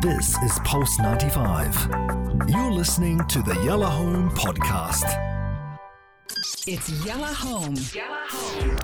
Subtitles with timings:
[0.00, 1.88] This is Pulse 95.
[2.48, 5.04] You're listening to the Yellow Home Podcast.
[6.66, 7.74] It's Yellow Home.
[7.94, 8.78] Yellow Home.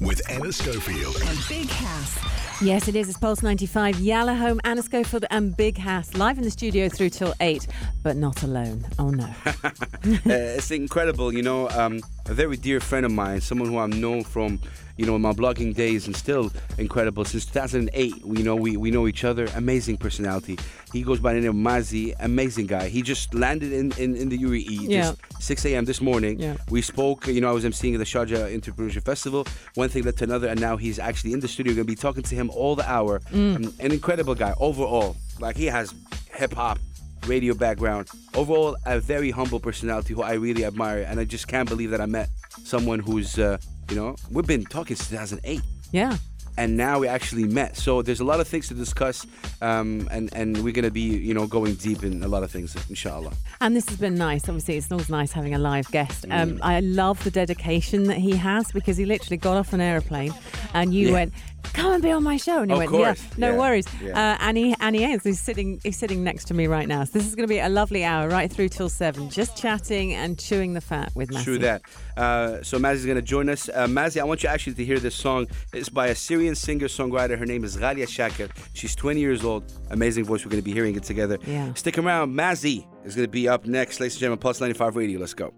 [0.00, 1.22] With Anna Schofield.
[1.24, 2.18] And Big Hass.
[2.60, 3.08] Yes, it is.
[3.08, 7.10] It's Pulse 95, Yalla Home, Anna Schofield, and Big Hass live in the studio through
[7.10, 7.68] till 8,
[8.02, 8.84] but not alone.
[8.98, 9.28] Oh no.
[9.46, 11.68] uh, it's incredible, you know.
[11.70, 14.58] Um, a very dear friend of mine, someone who I've known from,
[14.96, 18.24] you know, my blogging days and still incredible since 2008.
[18.24, 19.46] We know we, we know each other.
[19.54, 20.58] Amazing personality.
[20.92, 22.14] He goes by the name of Mazzi.
[22.20, 22.88] Amazing guy.
[22.88, 25.00] He just landed in, in, in the UAE Yeah.
[25.36, 25.84] just 6 a.m.
[25.84, 26.38] this morning.
[26.38, 26.56] Yeah.
[26.70, 27.26] We spoke.
[27.26, 29.46] You know, I was emceeing at the Sharjah Entrepreneurship Festival.
[29.74, 31.74] One thing led to another, and now he's actually in the studio.
[31.74, 33.18] Going to be talking to him all the hour.
[33.32, 33.56] Mm.
[33.56, 35.16] Um, an incredible guy overall.
[35.40, 35.92] Like he has
[36.32, 36.78] hip hop
[37.26, 38.08] radio background.
[38.34, 42.00] Overall, a very humble personality who I really admire, and I just can't believe that
[42.00, 42.28] I met
[42.64, 43.58] someone who's, uh,
[43.90, 45.60] you know, we've been talking since 2008
[45.92, 46.16] Yeah.
[46.56, 47.76] and now we actually met.
[47.76, 49.26] So there's a lot of things to discuss,
[49.60, 52.76] um, and and we're gonna be you know going deep in a lot of things,
[52.88, 53.32] inshallah.
[53.60, 54.48] And this has been nice.
[54.48, 56.26] Obviously, it's always nice having a live guest.
[56.28, 56.32] Mm.
[56.42, 60.32] Um, I love the dedication that he has because he literally got off an aeroplane
[60.74, 61.12] and you Yeah.
[61.12, 61.32] went,
[61.72, 63.22] "Come and be on my show," and he Of went, course.
[63.22, 63.58] "Yeah, no Yeah.
[63.58, 64.10] worries." Yeah.
[64.32, 65.22] Uh, and he and he is.
[65.24, 65.80] He's sitting.
[65.82, 67.04] He's sitting next to me right now.
[67.04, 70.12] So this is going to be a lovely hour right through till seven, just chatting
[70.14, 71.44] and chewing the fat with Matthew.
[71.44, 71.82] True that.
[72.16, 73.68] Uh, so Mazzi's gonna join us.
[73.68, 75.46] Uh, Mazzi, I want you actually to hear this song.
[75.72, 77.36] It's by a Syrian singer-songwriter.
[77.38, 78.50] Her name is Ghalia Shakir.
[78.72, 79.64] She's 20 years old.
[79.90, 80.44] Amazing voice.
[80.44, 81.38] We're gonna be hearing it together.
[81.46, 81.72] Yeah.
[81.74, 82.34] Stick around.
[82.34, 84.38] Mazzi is gonna be up next, ladies and gentlemen.
[84.40, 85.18] Pulse 95 Radio.
[85.18, 85.52] Let's go.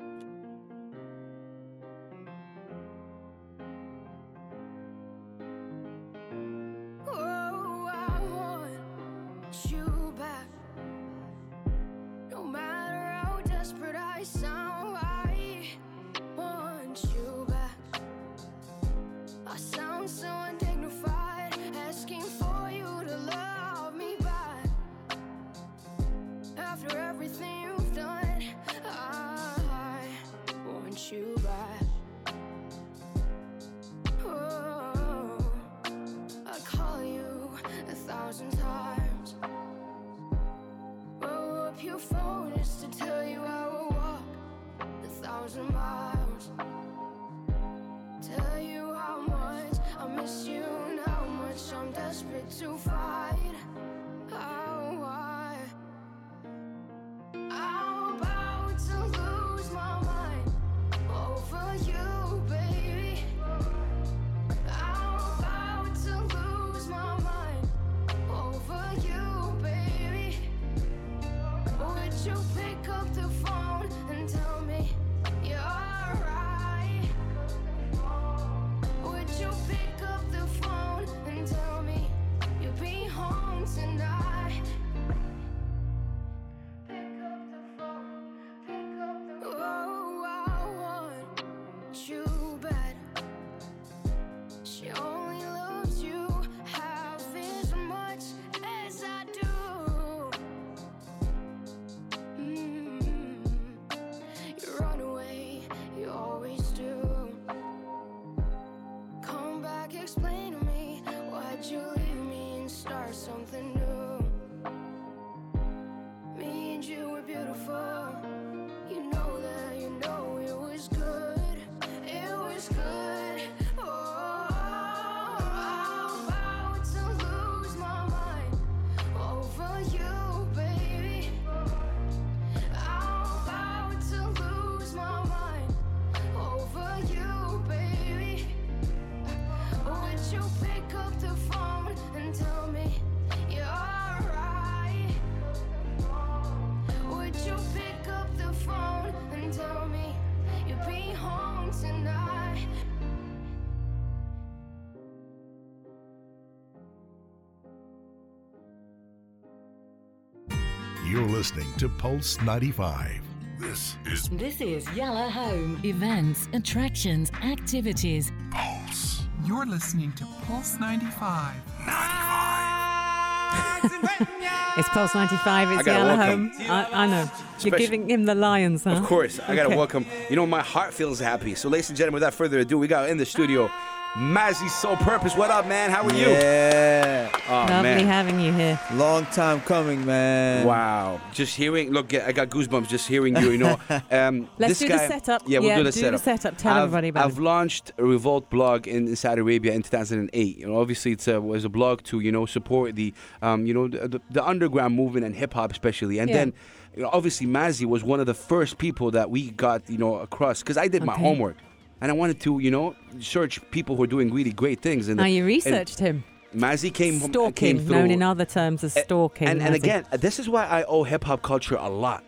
[161.17, 163.23] You're listening to Pulse 95.
[163.59, 165.81] This is This is Yellow Home.
[165.83, 168.31] Events, attractions, activities.
[168.51, 169.23] Pulse.
[169.47, 171.55] You're listening to Pulse 95.
[171.87, 174.29] 95.
[174.77, 175.71] It's Pulse 95.
[175.71, 176.53] It's I gotta Yellow Home.
[176.69, 177.21] I, I know.
[177.23, 178.91] You're Especially- giving him the lions, huh?
[178.91, 179.77] Of course, I gotta Okay.
[179.79, 180.05] welcome.
[180.29, 181.55] You know, my heart feels happy.
[181.55, 183.71] So, ladies and gentlemen, without further ado, we got in the studio
[184.17, 185.37] Mazzi Soul Purpose.
[185.37, 185.91] What up, man?
[185.91, 186.27] How are you?
[186.29, 187.29] Yeah.
[187.51, 188.07] Oh, Lovely man.
[188.07, 188.81] having you here.
[188.95, 190.67] Long time coming, man.
[190.67, 191.21] Wow.
[191.35, 193.79] Just hearing, look, I got goosebumps just hearing you, you know.
[194.11, 195.43] Um, Let's this do the setup.
[195.47, 196.43] Yeah, we'll Yeah, do the do the setup.
[196.43, 196.59] setup.
[196.59, 197.43] Tell I've, everybody about I've it.
[197.43, 200.57] launched a Revolt blog in in Saudi Arabia in 2008.
[200.59, 203.75] You know, obviously it's a, was a blog to, you know, support the, um, you
[203.75, 206.21] know, the, the, the underground movement and hip hop especially.
[206.21, 206.37] And Yeah.
[206.37, 206.53] then,
[206.97, 210.15] you know, obviously Mazzi was one of the first people that we got, you know,
[210.21, 211.57] across because I did my homework.
[212.01, 215.09] And I wanted to, you know, search people who are doing really great things.
[215.09, 216.25] And Now you researched him.
[216.55, 217.95] Mazzi came, came Stalking, through.
[217.95, 219.49] known in other terms as stalking.
[219.49, 222.25] And, and again, this is why I owe hip hop culture a lot.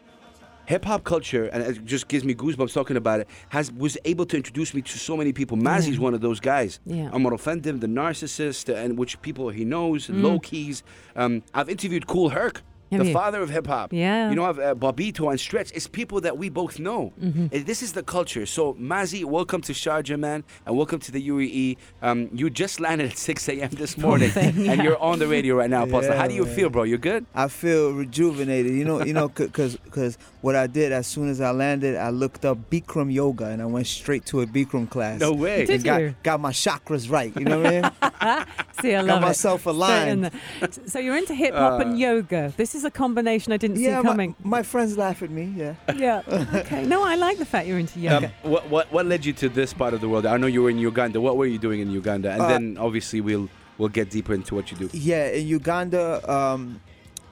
[0.66, 4.26] Hip hop culture, and it just gives me goosebumps talking about it, has was able
[4.26, 5.56] to introduce me to so many people.
[5.56, 6.00] Mazzi's Yeah.
[6.02, 6.78] one of those guys.
[6.84, 7.08] Yeah.
[7.10, 10.22] Omar Offendum, the Narcicyst, and which people he knows, Mm.
[10.22, 10.82] low keys.
[11.16, 12.62] Um, I've interviewed Kool Herc.
[12.90, 13.12] Have the you?
[13.12, 13.92] father of hip hop.
[13.92, 14.30] Yeah.
[14.30, 15.70] You know, I've, uh, Bobbito and Stretch.
[15.72, 17.12] It's people that we both know.
[17.22, 17.46] Mm-hmm.
[17.54, 18.46] Uh, This is the culture.
[18.46, 21.76] So, Mazzi, welcome to Sharjah, man, and welcome to the UAE.
[22.02, 23.70] Um, you just landed at 6 a.m.
[23.72, 26.12] this morning, thing, and you're on the radio right now, Apostle.
[26.12, 26.54] Yeah, How do you man.
[26.54, 26.84] feel, bro?
[26.84, 27.26] You good?
[27.34, 28.72] I feel rejuvenated.
[28.72, 32.10] You know, you know, cause, cause what I did as soon as I landed, I
[32.10, 35.20] looked up Bikram yoga and I went straight to a Bikram class.
[35.20, 35.66] No way.
[35.66, 36.14] Did And got, you?
[36.22, 37.32] got my chakras right.
[37.36, 38.46] You know what I mean?
[38.80, 39.74] See, I Got love myself it.
[39.74, 40.30] Straight in aligned.
[40.86, 42.52] So you're into hip hop and yoga.
[42.56, 44.34] This is a combination I didn't yeah, see my, coming.
[44.42, 45.52] my friends laugh at me.
[45.56, 45.74] Yeah.
[45.96, 46.22] yeah.
[46.54, 46.84] Okay.
[46.86, 48.26] No, I like the fact you're into yoga.
[48.44, 50.26] Um, what, what what led you to this part of the world?
[50.26, 51.20] I know you were in Uganda.
[51.20, 52.30] What were you doing in Uganda?
[52.32, 53.48] And Uh, then obviously we'll
[53.78, 54.90] we'll get deeper into what you do.
[54.92, 56.80] Yeah, in Uganda, um,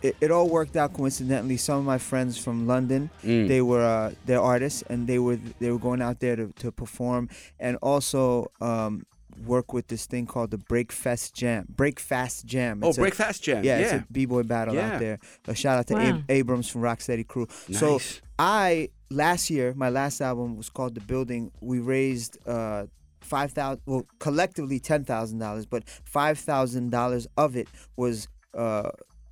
[0.02, 1.56] it, it all worked out coincidentally.
[1.56, 3.48] Some of my friends from London, Mm.
[3.48, 6.70] they were uh, they're artists, and they were they were going out there to, to
[6.70, 7.28] perform,
[7.58, 9.04] and also um,
[9.44, 11.66] work with this thing called the Breakfast Jam.
[11.68, 12.80] Breakfast Jam.
[12.82, 13.64] Oh, It's a- Breakfast Jam.
[13.64, 13.84] Yeah, Yeah.
[13.84, 14.92] it's a b-boy battle Yeah.
[14.94, 15.18] out there.
[15.48, 16.00] A shout out to Wow.
[16.00, 17.46] Ab- Abrams from Rocksteady Crew.
[17.68, 17.78] Nice.
[17.78, 18.00] So
[18.38, 21.50] I last year, my last album was called The Building.
[21.60, 22.86] We raised uh,
[23.20, 28.90] five thousand, well, collectively ten thousand dollars, but five thousand dollars of it was uh,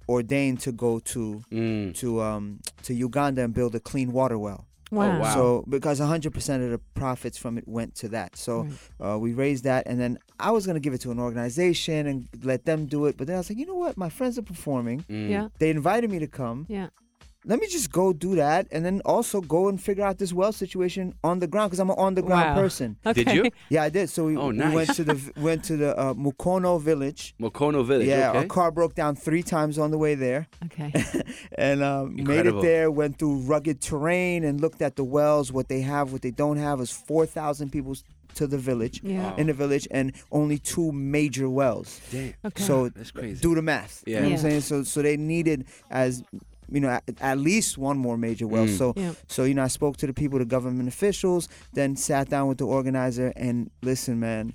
[0.09, 1.95] ordained to go to Mm.
[1.97, 4.67] to um, to Uganda and build a clean water well.
[4.95, 5.21] Wow.
[5.21, 5.35] wow.
[5.35, 8.37] So because 100% of the profits from it went to that.
[8.37, 8.67] So
[9.05, 12.07] uh, we raised that and then I was going to give it to an organization
[12.07, 13.97] and let them do it, but then I was like, "You know what?
[13.97, 15.05] My friends are performing.
[15.09, 15.31] Mm.
[15.31, 15.49] Yeah.
[15.59, 16.67] They invited me to come.
[16.69, 16.89] Yeah.
[17.47, 20.53] Let me just go do that and then also go and figure out this well
[20.53, 22.63] situation on the ground because I'm an on the ground Wow.
[22.63, 22.97] person.
[23.07, 23.25] Okay.
[23.25, 23.51] Did you?
[23.69, 24.09] Yeah, I did.
[24.09, 27.35] So we, Oh, we went to the went to the uh, Mukono village.
[27.41, 28.09] Mukono Village.
[28.09, 28.39] yeah, okay.
[28.39, 30.47] our car broke down three times on the way there.
[30.67, 30.93] Okay.
[31.59, 32.91] and um, made it there.
[32.91, 36.57] Went through rugged terrain and looked at the wells, what they have, what they don't
[36.57, 36.81] have.
[36.81, 37.95] Is four thousand people
[38.37, 39.33] to the village, Yeah.
[39.37, 42.01] in the village, and only two major wells.
[42.11, 42.35] Damn.
[42.45, 42.63] Okay.
[42.65, 43.41] So That's crazy.
[43.41, 44.03] do the math.
[44.07, 44.17] Yeah.
[44.17, 44.61] You know what I'm saying?
[44.63, 46.23] So so they needed as
[46.71, 48.67] you know at, at least one more major well.
[48.67, 48.79] Mm.
[48.79, 49.13] So Yeah.
[49.29, 52.59] so you know I spoke to the people, the government officials, then sat down with
[52.59, 54.55] the organizer and listen, man.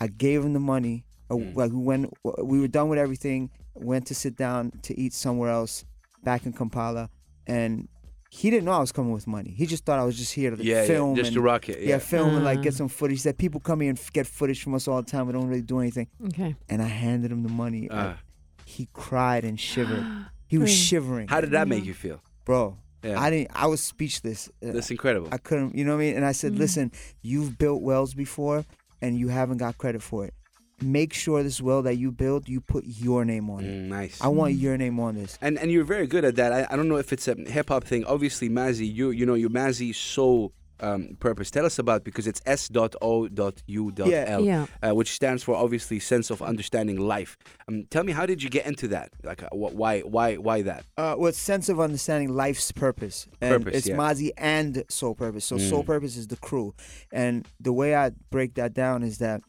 [0.00, 1.04] I gave him the money.
[1.30, 1.56] Uh, Mm.
[1.56, 2.10] Like when
[2.42, 5.84] we were done with everything, went to sit down to eat somewhere else,
[6.22, 7.08] back in Kampala,
[7.46, 7.88] and
[8.30, 9.50] he didn't know I was coming with money.
[9.50, 11.10] He just thought I was just here to Yeah, film.
[11.10, 11.80] yeah, just and, to rock it.
[11.80, 11.98] yeah, Yeah.
[11.98, 12.62] film and like Ah.
[12.62, 13.18] get some footage.
[13.18, 15.26] He said people come here and f- get footage from us all the time.
[15.26, 16.08] We don't really do anything.
[16.28, 16.54] Okay.
[16.68, 17.90] And I handed him the money.
[17.90, 18.14] I- Uh,
[18.64, 20.04] he cried and shivered.
[20.52, 22.20] He was shivering, how did that make you feel?
[22.44, 22.76] bro.
[23.02, 23.18] Yeah.
[23.18, 23.50] I didn't.
[23.54, 24.48] I was speechless.
[24.62, 25.28] Uh, That's incredible.
[25.32, 25.74] I couldn't.
[25.74, 26.16] You know what I mean?
[26.16, 28.64] And I said, listen, you've built wells before,
[29.00, 30.34] and you haven't got credit for it.
[30.82, 33.72] Make sure this well that you build, you put your name on it.
[33.72, 34.20] Mm, nice.
[34.20, 35.38] I want your name on this.
[35.40, 36.52] And and you're very good at that.
[36.52, 38.04] I, I don't know if it's a hip hop thing.
[38.04, 40.52] Obviously, Mazzi, you you know your Mazzi soul
[40.82, 41.50] um, purpose.
[41.50, 44.38] Tell us about because it's S.O.U.L, Yeah.
[44.38, 44.66] Yeah.
[44.82, 47.36] uh, which stands for obviously sense of understanding life.
[47.68, 49.10] Um, tell me, how did you get into that?
[49.22, 50.84] Like, uh, wh- why why why that?
[50.96, 53.26] Uh, with sense of understanding life's purpose.
[53.40, 53.96] And Purpose, it's yeah.
[53.96, 55.44] Mazzi and Soul Purpose.
[55.44, 55.86] So Soul Mm.
[55.86, 56.74] Purpose is the crew.
[57.12, 59.40] And the way I break that down is that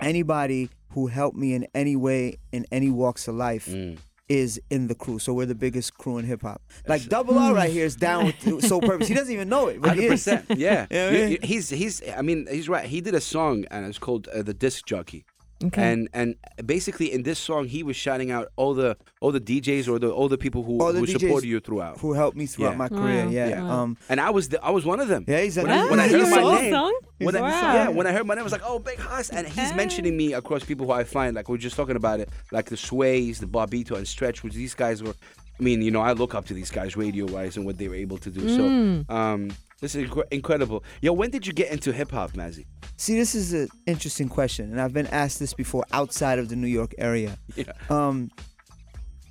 [0.00, 3.98] anybody who helped me in any way in any walks of life Mm.
[4.28, 5.18] Is in the crew.
[5.18, 6.62] So we're the biggest crew in hip hop.
[6.86, 9.08] Like Double R right here is down with Soul Purpose.
[9.08, 10.24] He doesn't even know it, but he Hundred is.
[10.24, 10.86] percent, yeah.
[10.90, 11.38] You know I mean?
[11.42, 12.02] he's he's.
[12.16, 12.84] I mean, he's right.
[12.84, 15.24] He did a song and it's called uh, "The Disc Jockey."
[15.64, 15.82] Okay.
[15.92, 19.88] And and basically in this song he was shouting out all the all the DJs
[19.88, 21.98] or the all the people who, All the who DJs supported you throughout.
[21.98, 22.76] Who helped me throughout Yeah.
[22.76, 23.24] my career?
[23.24, 23.30] Wow.
[23.32, 23.48] Yeah.
[23.48, 23.80] Yeah.
[23.82, 23.96] Um.
[24.08, 25.24] And I was the, I was one of them.
[25.26, 27.00] Yeah, he's a when, I, when I heard my name, song?
[27.18, 27.74] when I, Wow.
[27.74, 30.16] yeah, when I heard my name, I was like, oh, Big Hass, and he's mentioning
[30.16, 32.76] me across people who I find like we are just talking about it, like the
[32.76, 35.14] Sways, the Bobbito and Stretch, which these guys were.
[35.58, 37.88] I mean, you know, I look up to these guys radio wise and what they
[37.88, 38.40] were able to do.
[38.40, 39.06] Mm.
[39.06, 39.50] So, um,
[39.80, 40.84] this is incre- incredible.
[41.00, 42.66] Yo, when did you get into hip hop, Mazzi?
[42.96, 46.56] See, this is an interesting question, and I've been asked this before outside of the
[46.56, 47.36] New York area.
[47.56, 47.72] Yeah.
[47.90, 48.30] Um,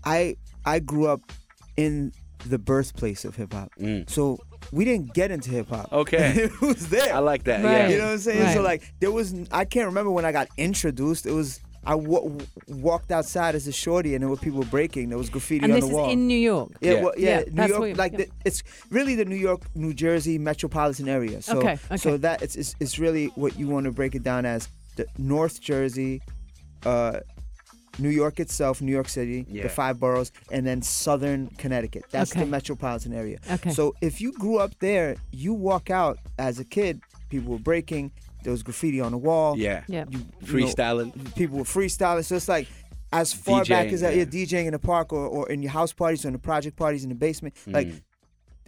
[0.03, 1.21] I I grew up
[1.77, 2.11] in
[2.45, 3.71] the birthplace of hip hop.
[3.79, 4.09] Mm.
[4.09, 4.39] So
[4.71, 5.91] we didn't get into hip hop.
[5.91, 6.33] Okay.
[6.35, 7.13] it was there.
[7.13, 7.63] I like that.
[7.63, 7.71] Right.
[7.71, 7.87] Yeah.
[7.87, 8.53] You know what I'm saying?
[8.53, 11.25] So like there was I can't remember when I got introduced.
[11.25, 15.09] It was I walked outside as a shorty and there were people breaking.
[15.09, 16.71] There was graffiti And on this is in New York.
[16.81, 17.01] yeah, Yeah.
[17.03, 18.17] Well, yeah, Yeah, New York, like yeah.
[18.19, 21.41] the, it's really the New York, New Jersey metropolitan area.
[21.41, 24.45] So, Okay, so that it's, it's it's really what you want to break it down
[24.45, 24.67] as
[24.97, 26.21] the North Jersey,
[26.85, 27.19] uh,
[27.99, 29.63] New York itself, New York City, Yeah.
[29.63, 32.05] the five boroughs, and then Southern Connecticut.
[32.11, 32.41] That's Okay.
[32.41, 33.39] the metropolitan area.
[33.51, 33.71] Okay.
[33.71, 38.11] So if you grew up there, you walk out as a kid, people were breaking.
[38.47, 39.57] There was graffiti on the wall.
[39.57, 39.83] Yeah.
[39.89, 40.05] Yeah.
[40.09, 41.35] You, you know, Freestyling.
[41.35, 42.23] people were freestyling.
[42.23, 42.69] So it's like
[43.11, 44.19] as far back as that, yeah.
[44.19, 46.77] yeah, DJing in the park or, or in your house parties or in the project
[46.77, 47.55] parties in the basement.
[47.67, 48.01] Like Mm.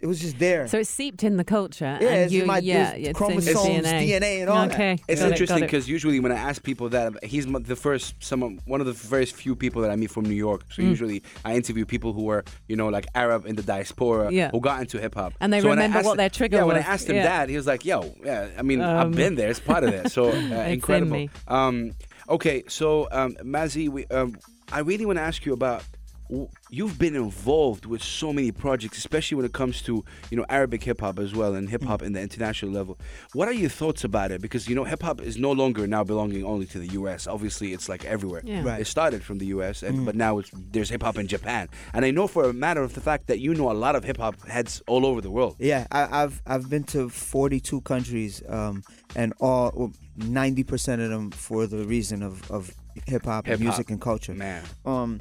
[0.02, 0.66] It was just there.
[0.66, 1.98] So it's seeped in the culture.
[2.00, 4.40] yeah, and it's you, my yeah, it's it's chromosomes, in your DNA.
[4.40, 4.72] and all that.
[4.74, 4.98] okay.
[5.08, 5.66] It's got interesting got it.
[5.66, 9.34] because usually when I ask people that, he's the first, some one of the first
[9.36, 10.62] few people that I meet from New York.
[10.72, 10.88] So Mm.
[10.88, 14.50] usually I interview people who were, you know, like Arab in the diaspora, Yeah.
[14.52, 16.64] who got into hip hop, And they so remember asked what him- their trigger Yeah,
[16.64, 17.24] when I asked him Yeah.
[17.24, 19.50] that, he was like, "Yo, yeah, I mean, Um, I've been there.
[19.50, 20.10] It's part of that.
[20.12, 21.28] So uh, in incredible." me.
[21.46, 21.92] Um,
[22.28, 24.36] okay, so um, Mazzi, we, um,
[24.72, 25.82] I really want to ask you about.
[26.30, 30.46] W- You've been involved with so many projects, especially when it comes to you know
[30.48, 32.96] Arabic hip hop as well and hip hop in the international level.
[33.32, 34.40] What are your thoughts about it?
[34.40, 37.26] Because you know hip hop is no longer now belonging only to the U.S.
[37.26, 38.42] Obviously, it's like everywhere.
[38.44, 38.62] Yeah.
[38.62, 38.80] Right.
[38.80, 39.82] It started from the U.S.
[39.82, 42.82] And, but now it's, there's hip hop in Japan, and I know for a matter
[42.82, 45.30] of the fact that you know a lot of hip hop heads all over the
[45.30, 45.56] world.
[45.58, 48.82] Yeah, I, I've I've been to 42 countries, um,
[49.16, 52.72] and all well, 90% of them for the reason of of
[53.06, 53.60] hip hop, Hip-hop.
[53.60, 54.34] music, and culture.
[54.34, 55.20] Man, Um,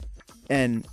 [0.50, 0.86] and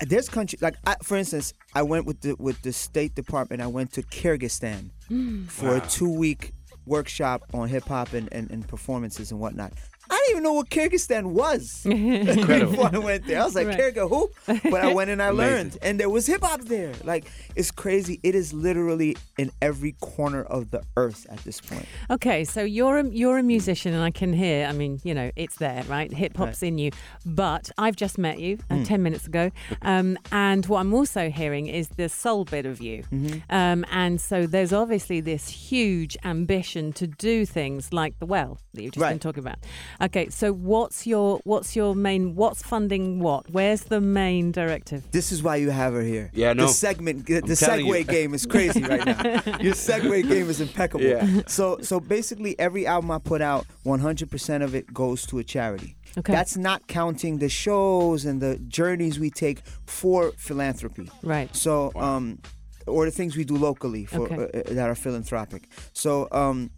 [0.00, 3.62] there's countries like I, for instance, I went with the with the State Department.
[3.62, 5.48] I went to Kyrgyzstan mm.
[5.48, 6.52] for a two week
[6.86, 9.72] workshop on hip hop and, and, and performances and whatnot.
[10.12, 13.40] I didn't even know what Kyrgyzstan was before I went there.
[13.40, 13.78] I was like, Right.
[13.78, 14.30] Kyrgyz who?
[14.70, 16.92] But I went and I learned, and there was hip hop there.
[17.04, 17.24] Like
[17.56, 18.20] it's crazy.
[18.22, 21.86] It is literally in every corner of the earth at this point.
[22.10, 24.66] Okay, so you're a, you're a musician, and I can hear.
[24.66, 26.12] I mean, you know, it's there, right?
[26.12, 26.90] Hip hop's in you.
[27.24, 28.82] But I've just met you uh, Hmm.
[28.84, 29.50] ten minutes ago,
[29.82, 33.04] um, and what I'm also hearing is the soul bit of you.
[33.12, 33.38] Mm-hmm.
[33.50, 38.82] Um, and so there's obviously this huge ambition to do things like the well that
[38.82, 39.58] you've just been talking about.
[40.02, 42.34] Okay, so what's your what's your main?
[42.34, 43.48] What's funding what?
[43.50, 45.08] Where's the main directive?
[45.12, 46.30] This is why you have her here.
[46.34, 46.66] Yeah, I know.
[46.66, 49.22] The segment, the I'm segue game is crazy right now.
[49.60, 51.04] Your segue game is impeccable.
[51.04, 51.42] Yeah.
[51.46, 55.96] So, so basically, every album I put out, 100% of it goes to a charity.
[56.18, 56.32] Okay.
[56.32, 61.10] That's not counting the shows and the journeys we take for philanthropy.
[61.22, 61.54] Right.
[61.54, 62.40] So, um,
[62.86, 64.34] or the things we do locally for Okay.
[64.34, 65.68] uh, uh, that are philanthropic.
[65.92, 66.70] So, um,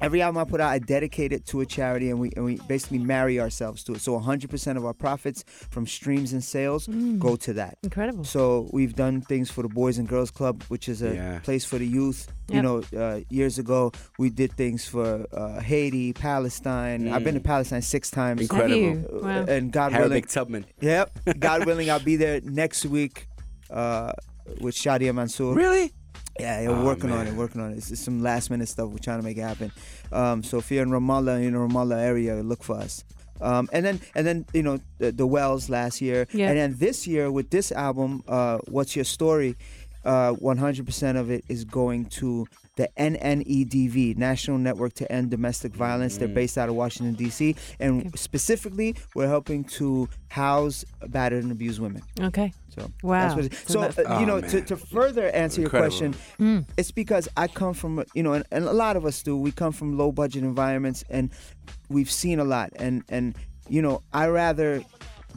[0.00, 2.56] every album I put out, I dedicate it to a charity, and we and we
[2.68, 4.00] basically marry ourselves to it.
[4.00, 7.18] So, 100% of our profits from streams and sales Mm.
[7.18, 7.78] go to that.
[7.82, 8.24] Incredible.
[8.24, 11.38] So we've done things for the Boys and Girls Club, which is a Yeah.
[11.40, 12.28] place for the youth.
[12.52, 17.08] You know, uh, years ago we did things for uh, Haiti, Palestine.
[17.08, 18.40] I've been to Palestine six times.
[18.42, 18.80] Have Incredible.
[18.80, 19.20] you?
[19.22, 19.44] Wow.
[19.48, 20.66] And God willing, Arabic Tubman.
[20.80, 21.10] yep.
[21.38, 23.28] God willing, I'll be there next week
[23.70, 24.12] uh,
[24.60, 25.54] with Shadia Mansour.
[25.54, 25.92] Really?
[26.40, 27.34] Yeah, yeah, we're Oh, working on it.
[27.34, 27.78] Working on it.
[27.78, 28.88] It's, it's some last minute stuff.
[28.90, 29.70] We're trying to make happen.
[30.10, 33.04] Um, so if you're in Ramallah, in the Ramallah area, look for us.
[33.40, 36.48] Um, and then and then you know the, the Wells last year, Yeah.
[36.50, 39.56] and then this year with this album, uh, What's Your Story?
[40.04, 46.16] Uh, 100% of it is going to the NNEDV, National Network to End Domestic Violence.
[46.16, 47.54] They're based out of Washington D.C.
[47.80, 52.02] and specifically, we're helping to house battered and abused women.
[52.20, 52.52] Okay.
[52.74, 53.38] So Wow.
[53.66, 54.64] So uh, you Oh, know, to, man.
[54.66, 55.96] to further answer Incredible.
[56.00, 59.22] your question, it's because I come from you know, and, and a lot of us
[59.22, 59.36] do.
[59.36, 61.30] We come from low budget environments, and
[61.88, 62.70] we've seen a lot.
[62.76, 63.36] And and
[63.68, 64.82] you know, I rather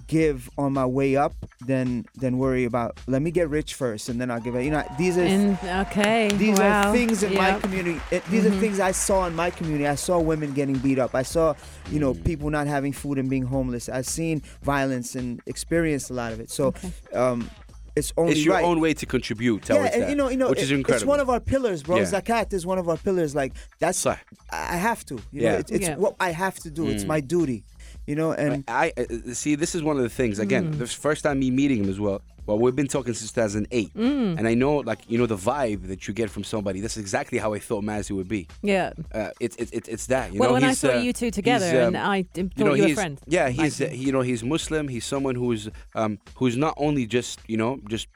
[0.07, 1.33] give on my way up
[1.65, 2.99] than than worry about.
[3.07, 4.63] Let me get rich first, and then I'll give it.
[4.63, 5.23] You know, these are.
[5.23, 6.29] In, okay.
[6.33, 6.89] these wow.
[6.89, 7.99] are things in my community.
[8.11, 9.87] It, these are things I saw in my community.
[9.87, 11.15] I saw women getting beat up.
[11.15, 11.55] I saw,
[11.89, 13.89] you know, people not having food and being homeless.
[13.89, 16.49] I've seen violence and experienced a lot of it.
[16.49, 16.73] So,
[17.13, 17.49] um,
[17.97, 18.63] it's only It's your right.
[18.63, 21.01] own way to contribute yeah, and that, you know, you know, which is it- incredible.
[21.01, 21.97] It's one of our pillars, bro.
[21.97, 22.03] Yeah.
[22.03, 23.33] Zakat is one of our pillars.
[23.33, 24.17] Like that's, Sah.
[24.51, 25.15] I I have to.
[25.15, 25.51] You Yeah.
[25.53, 25.95] know, it's, it's Yeah.
[25.95, 26.87] what I have to do.
[26.87, 27.07] It's Mm.
[27.07, 27.63] my duty.
[28.07, 29.55] You know, and I uh, see.
[29.55, 30.39] This is one of the things.
[30.39, 30.79] Again, Mm.
[30.79, 32.21] the first time me meeting him as well.
[32.45, 34.37] Well, we've been talking since 2008, Mm.
[34.39, 36.79] and I know, like, you know, the vibe that you get from somebody.
[36.79, 38.47] That's exactly how I thought Mazzi would be.
[38.63, 38.93] Yeah.
[39.13, 40.31] Uh, it's it's it's it's that.
[40.31, 42.73] You well, know, when I saw uh, you two together, and I thought you know,
[42.73, 43.19] you were friends.
[43.27, 44.87] yeah, he's uh, you know he's Muslim.
[44.87, 48.07] He's someone who's um who's not only just you know just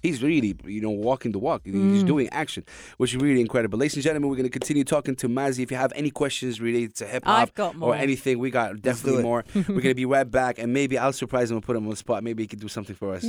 [0.00, 1.64] he's really, you know, walking the walk.
[1.64, 1.92] Mm.
[1.92, 2.64] He's doing action,
[2.96, 3.78] which is really incredible.
[3.78, 5.62] Ladies and gentlemen, we're going to continue talking to Mazzi.
[5.62, 7.90] If you have any questions related to hip hop I've got more.
[7.90, 9.44] or anything, we got definitely more.
[9.54, 11.90] we're going to be right back, and maybe I'll surprise him and put him on
[11.90, 12.24] the spot.
[12.24, 13.24] Maybe he can do something for us.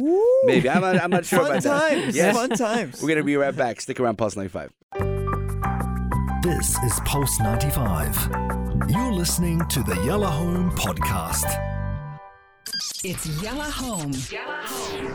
[0.46, 1.90] Maybe I'm not, I'm not sure Fun about that.
[1.92, 2.16] times.
[2.16, 2.36] Yes.
[2.36, 3.02] Fun times.
[3.02, 3.82] We're going to be right back.
[3.82, 4.72] Stick around, Pulse 95.
[6.44, 8.30] This is Pulse 95.
[8.90, 11.46] You're listening to the Yellow Home Podcast
[13.04, 14.12] It's Yella Home.
[14.32, 15.14] Yella Home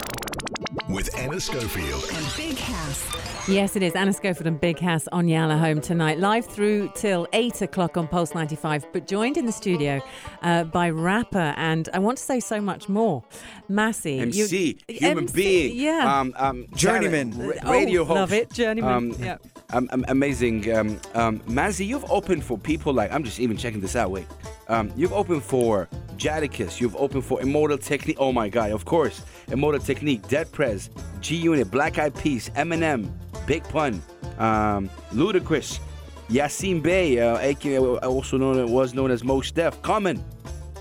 [0.96, 2.04] with Anna Schofield.
[2.14, 3.48] and Big Hass.
[3.48, 3.94] Yes, it is.
[3.94, 8.08] Anna Schofield and Big Hass on Yalla Home tonight, live through till 8 o'clock on
[8.08, 10.00] Pulse 95, but joined in the studio
[10.42, 13.22] uh, by rapper, and I want to say so much more,
[13.70, 14.16] Mazzi.
[14.16, 16.18] you- MC, human MC, being, Yeah.
[16.20, 17.32] um, um, Journeyman.
[17.32, 18.16] talent, Oh, ra- radio host.
[18.18, 18.52] Love it.
[18.54, 18.92] Journeyman.
[18.92, 19.36] Um, yeah.
[19.72, 20.70] Um, um, amazing.
[20.72, 24.26] Um, um, Mazzi, you've opened for people like, I'm just even checking this out, wait.
[24.68, 29.22] Um, you've opened for Jadakiss, you've opened for Immortal Technique, oh my god, of course.
[29.48, 33.10] Immortal Technique, Dead Prez, G Unit, Black Eyed Peas, Eminem,
[33.46, 34.00] Big Pun,
[34.38, 35.78] um, Ludacris,
[36.28, 40.24] Yasiin Bey, uh, aka also known was known as Mos Def, Common,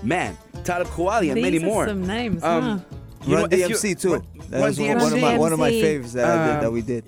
[0.02, 1.86] Man, Talib Kweli, and These many are more.
[1.88, 2.42] some names.
[2.42, 2.96] Um, huh?
[3.26, 4.12] you Run if DMC too.
[4.14, 5.80] Run- That was one, one of my one of my DMC.
[5.80, 7.04] favorites that, I did, that Um, we did.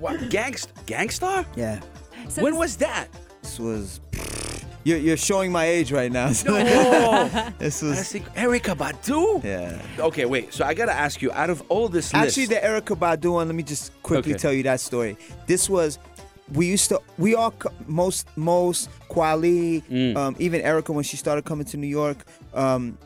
[0.00, 0.20] What?
[0.30, 1.44] Gangst- Gang Starr?
[1.56, 1.80] Yeah,
[2.28, 3.08] So when this- was that?
[3.42, 4.00] this was.
[4.84, 6.28] You're, you're showing my age right now.
[6.46, 7.28] No.
[7.58, 8.10] this I was.
[8.12, 9.44] think Erykah Badu.
[9.44, 9.82] Yeah.
[9.98, 10.54] Okay, wait.
[10.54, 13.48] So I gotta ask you, out of all this Actually, list, the Erykah Badu one.
[13.48, 14.38] Let me just quickly Okay.
[14.38, 15.18] tell you that story.
[15.46, 15.98] This was.
[16.54, 17.02] We used to.
[17.18, 17.52] We all
[17.86, 20.16] most most Kweli, Mm.
[20.16, 22.24] um, even Erykah when she started coming to New York.
[22.54, 22.96] Um,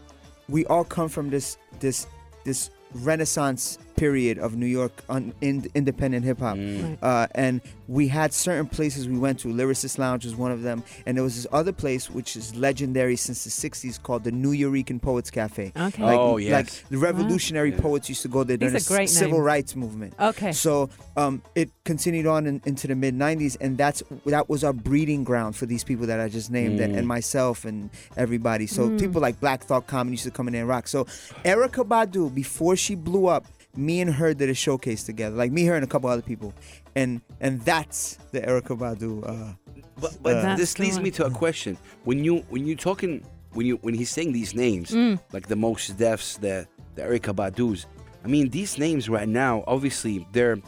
[0.49, 2.06] we all come from this this
[2.44, 6.99] this Renaissance period of New York un, in, independent hip hop, Mm.
[7.02, 9.47] uh, and we had certain places we went to.
[9.49, 13.14] Lyricist Lounge was one of them, and there was this other place which is legendary
[13.26, 15.71] since the '60s called the New Eurekan Poets Cafe.
[15.88, 16.02] Okay.
[16.11, 17.80] Like, Oh, like the revolutionary Yeah.
[17.87, 19.52] poets used to go there during These the are great civil names.
[19.54, 20.14] rights movement.
[20.18, 20.50] Okay.
[20.52, 24.73] So um, it continued on in, into the mid '90s, and that's that was our
[24.88, 26.99] breeding ground for these people that I just named, and, Mm.
[26.99, 27.78] and myself and
[28.16, 28.66] everybody.
[28.66, 28.99] So Mm.
[29.04, 30.88] people like Black Thought Common used to come in there and rock.
[30.88, 31.04] So
[31.44, 33.44] Erykah Badu, before she blew up,
[33.76, 36.52] me and her did a showcase together, like me, her, and a couple other people,
[36.94, 39.22] and and that's the Erykah Badu.
[39.28, 39.54] Uh,
[40.00, 41.76] but, but Uh, this leads the me to a question.
[42.04, 45.18] When you when you talking when you when he's saying these names, Mm.
[45.32, 47.86] like the Mos Defs, the the Erykah Badu's,
[48.24, 50.58] I mean these names right now, obviously they're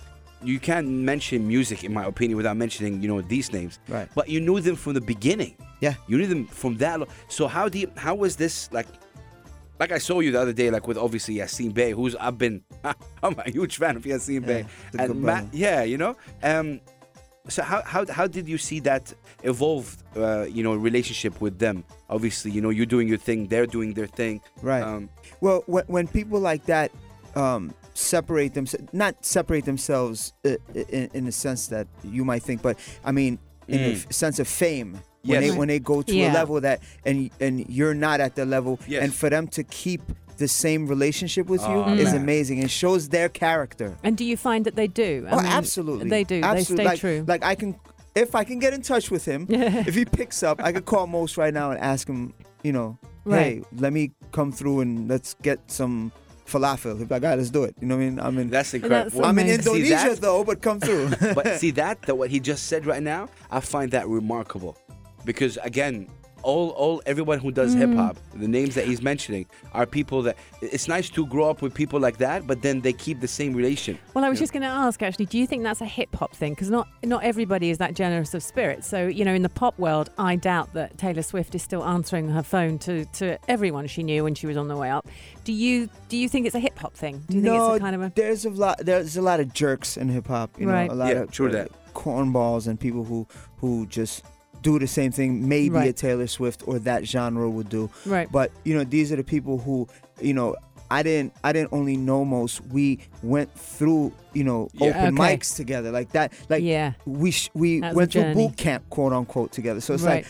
[0.42, 3.78] you can't mention music in my opinion without mentioning you know these names.
[3.88, 4.08] Right.
[4.14, 5.56] But you knew them from the beginning.
[5.80, 5.94] Yeah.
[6.08, 7.00] You knew them from that.
[7.00, 8.87] Lo- so how do you, how was this like?
[9.78, 12.62] Like I saw you the other day, like with obviously Yasiin Bey, who's I've been,
[13.23, 16.16] I'm a huge fan of Yasiin Bey, the and yeah, you know.
[16.43, 16.80] Um,
[17.49, 20.02] so how how how did you see that evolved?
[20.17, 21.84] Uh, you know, relationship with them.
[22.08, 24.41] Obviously, you know, you're doing your thing, they're doing their thing.
[24.63, 24.82] Right.
[24.82, 25.08] Um,
[25.41, 26.93] Well, when, when people like that
[27.34, 32.63] um, separate themselves, not separate themselves uh, in, in the sense that you might think,
[32.63, 34.06] but I mean, in a Mm.
[34.06, 35.00] f- sense of fame.
[35.25, 35.41] Yes.
[35.41, 36.32] When they when they go to Yeah.
[36.32, 39.02] a level that and and you're not at the level, Yes.
[39.02, 40.02] and for them to keep
[40.37, 42.17] the same relationship with you Oh, is man.
[42.23, 42.58] amazing.
[42.58, 43.97] It shows their character.
[44.02, 45.26] And do you find that they do?
[45.28, 46.08] I oh, mean, absolutely.
[46.10, 46.41] They do.
[46.43, 46.76] Absolutely.
[46.76, 47.25] They stay like, true.
[47.26, 47.76] Like I can,
[48.15, 49.47] if I can get in touch with him,
[49.89, 52.99] if he picks up, I could call Mos right now and ask him, you know,
[53.25, 53.41] Right.
[53.41, 56.13] hey, let me come through and let's get some
[56.47, 56.99] falafel.
[56.99, 57.75] He'd be like, all right, let's do it.
[57.80, 58.21] You know what I mean?
[58.21, 59.17] I'm in, that's incredible.
[59.21, 59.63] That's I'm in amazing.
[59.75, 61.08] See Indonesia though, but come through.
[61.34, 64.76] but see that that what he just said right now, I find that remarkable,
[65.25, 66.08] because again,
[66.43, 67.78] all all everyone who does Mm.
[67.78, 71.63] hip hop, the names that he's mentioning are people that it's nice to grow up
[71.63, 73.97] with people like that, but then they keep the same relation.
[74.13, 74.43] Well, I was Yeah.
[74.43, 76.52] just going to ask actually, do you think that's a hip hop thing?
[76.52, 78.84] Because not not everybody is that generous of spirit.
[78.84, 82.28] So you know, in the pop world, I doubt that Taylor Swift is still answering
[82.28, 85.08] her phone to, to everyone she knew when she was on the way up.
[85.45, 87.23] Do you do you think it's a hip hop thing?
[87.30, 88.76] Do you think no, it's a kind of a there's a lot.
[88.84, 90.50] There's a lot of jerks in hip hop.
[90.60, 90.89] You Right.
[90.89, 91.71] know, a lot Yeah, of true uh, that.
[91.95, 93.26] cornballs and people who
[93.63, 94.25] who just
[94.65, 95.47] do the same thing.
[95.49, 97.89] Maybe a Taylor Swift or that genre would do.
[98.05, 98.31] right?
[98.33, 99.87] But you know, these are the people who,
[100.21, 100.57] you know,
[100.91, 102.61] I didn't I didn't only know Mos.
[102.61, 104.89] We went through, you know, Yeah.
[104.89, 105.37] open Okay.
[105.37, 106.33] mics together like that.
[106.49, 109.81] Like yeah, we sh- we That was went through boot camp, quote unquote, together.
[109.81, 110.25] So it's right.
[110.25, 110.27] like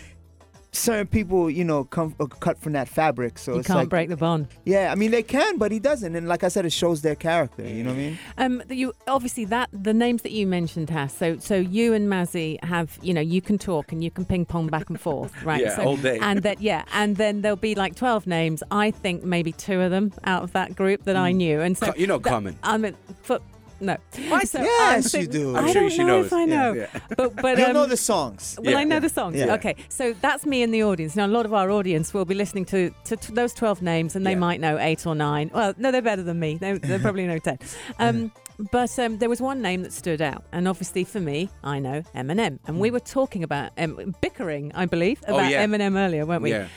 [0.75, 3.39] certain people, you know, come uh, cut from that fabric.
[3.39, 4.49] So you it's can't like, break the bond.
[4.65, 6.15] yeah, I mean they can, but he doesn't.
[6.15, 7.63] And like I said, it shows their character.
[7.67, 8.19] You know what I mean?
[8.39, 11.13] Um, the- you obviously that the names that you mentioned, Has.
[11.13, 14.45] So so you and Mazzi have you know you can talk and you can ping
[14.45, 15.61] pong back and forth, right?
[15.63, 16.19] Yeah, so, all day.
[16.21, 18.63] And that yeah, and then there'll be like twelve names.
[18.71, 21.93] I think maybe two of them out of that group that I knew, and so
[21.97, 22.59] you know, that- common.
[22.63, 23.39] I mean, for
[23.85, 23.97] No.
[24.45, 25.57] So, Yes, um, you do.
[25.57, 26.27] I'm I sure don't she know knows.
[26.27, 26.73] if I know.
[26.73, 26.87] yeah.
[27.17, 28.57] But but You'll um, know the songs.
[28.61, 28.79] Well, Yeah.
[28.79, 29.37] I know the songs.
[29.37, 29.55] Yeah.
[29.55, 31.17] Okay, so that's me in the audience.
[31.17, 34.17] Now, a lot of our audience will be listening to, to, to those 12 names
[34.17, 34.39] and they Yeah.
[34.39, 35.51] might know eight or nine.
[35.55, 36.57] Well, no, they're better than me.
[36.57, 37.59] They, they probably know 10.
[37.99, 38.33] Um,
[38.71, 40.45] but um, there was one name that stood out.
[40.53, 42.61] And obviously, for me, I know Eminem.
[42.67, 45.67] And we were talking about um, bickering, I believe, Oh, about yeah.
[45.67, 46.51] Eminem earlier, weren't we?
[46.51, 46.69] Yeah.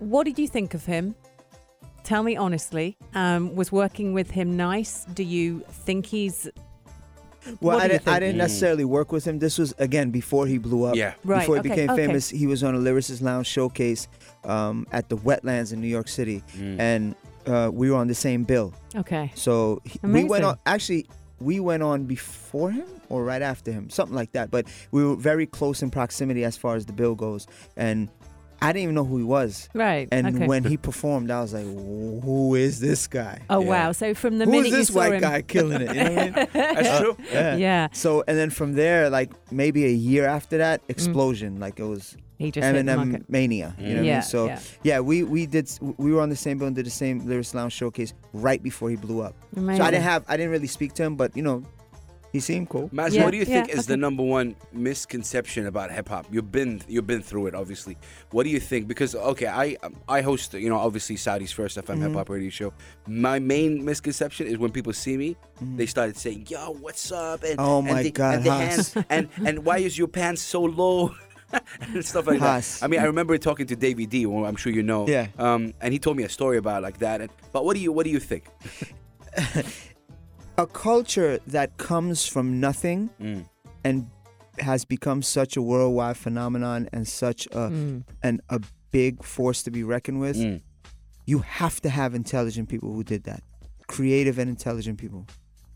[0.00, 1.14] What did you think of him?
[2.04, 2.96] Tell me honestly.
[3.14, 5.04] Um, was working with him nice?
[5.14, 6.48] Do you think he's
[7.60, 8.38] Well, I didn't, I didn't Mm.
[8.38, 9.38] necessarily work with him.
[9.38, 10.96] This was again before he blew up.
[10.96, 11.14] Yeah.
[11.24, 12.06] Right, Before he okay, became okay.
[12.06, 14.08] famous, he was on a Lyricist Lounge showcase
[14.44, 16.78] um, at the Wetlands in New York City, Mm.
[16.80, 17.14] and
[17.46, 18.74] uh, we were on the same bill.
[18.94, 19.32] okay?
[19.34, 20.58] So he, we went on.
[20.66, 21.06] Actually,
[21.40, 24.50] we went on before him or right after him, something like that.
[24.50, 28.08] But we were very close in proximity as far as the bill goes, and
[28.62, 29.68] I didn't even know who he was.
[29.74, 30.08] Right.
[30.12, 30.46] And okay.
[30.46, 33.42] when he performed, I was like, "Who is this guy?
[33.48, 33.68] oh Yeah.
[33.68, 33.92] wow!
[33.92, 36.04] So from the Who minute is you this saw white him, guy killing it?" You
[36.04, 36.32] know what I mean?
[36.52, 37.16] That's uh, true.
[37.32, 37.56] Yeah.
[37.56, 40.90] yeah, So and then from there, like maybe a year after that, mm.
[40.90, 41.58] explosion.
[41.58, 42.92] Like it was he just hit the.
[42.92, 43.74] Eminem mania.
[43.78, 44.22] You know what I mean?
[44.22, 44.60] So yeah.
[44.82, 47.54] yeah, we we did we were on the same bill and did the same Lyricist
[47.54, 49.34] Lounge showcase right before he blew up.
[49.54, 51.62] So I didn't have I didn't really speak to him, but you know,
[52.32, 52.88] he seemed cool.
[52.90, 56.26] Maz, Yeah, what do you think yeah, is the number one misconception about hip hop?
[56.30, 57.96] You've been you've been through it, obviously.
[58.30, 58.86] What do you think?
[58.88, 59.76] Because okay, I
[60.08, 62.02] I host you know obviously Saudi's first FM Mm-hmm.
[62.02, 62.72] hip hop radio show.
[63.06, 65.76] My main misconception is when people see me, Mm-hmm.
[65.76, 68.96] they started saying, "Yo, what's up?" And Oh and my the, God, and the hands
[69.10, 71.14] and and why is your pants so low?
[71.80, 72.78] and stuff like Hass.
[72.78, 72.84] that.
[72.84, 75.08] I mean, I remember talking to Davey D, who I'm sure you know.
[75.08, 75.26] Yeah.
[75.36, 77.20] Um, and he told me a story about like that.
[77.20, 78.44] And, but what do you what do you think?
[80.60, 83.44] A culture that comes from nothing Mm.
[83.82, 84.06] and
[84.58, 88.04] has become such a worldwide phenomenon and such a Mm.
[88.22, 90.36] and a big force to be reckoned with.
[90.36, 90.60] Mm.
[91.24, 93.42] You have to have intelligent people who did that.
[93.86, 95.26] Creative and intelligent people.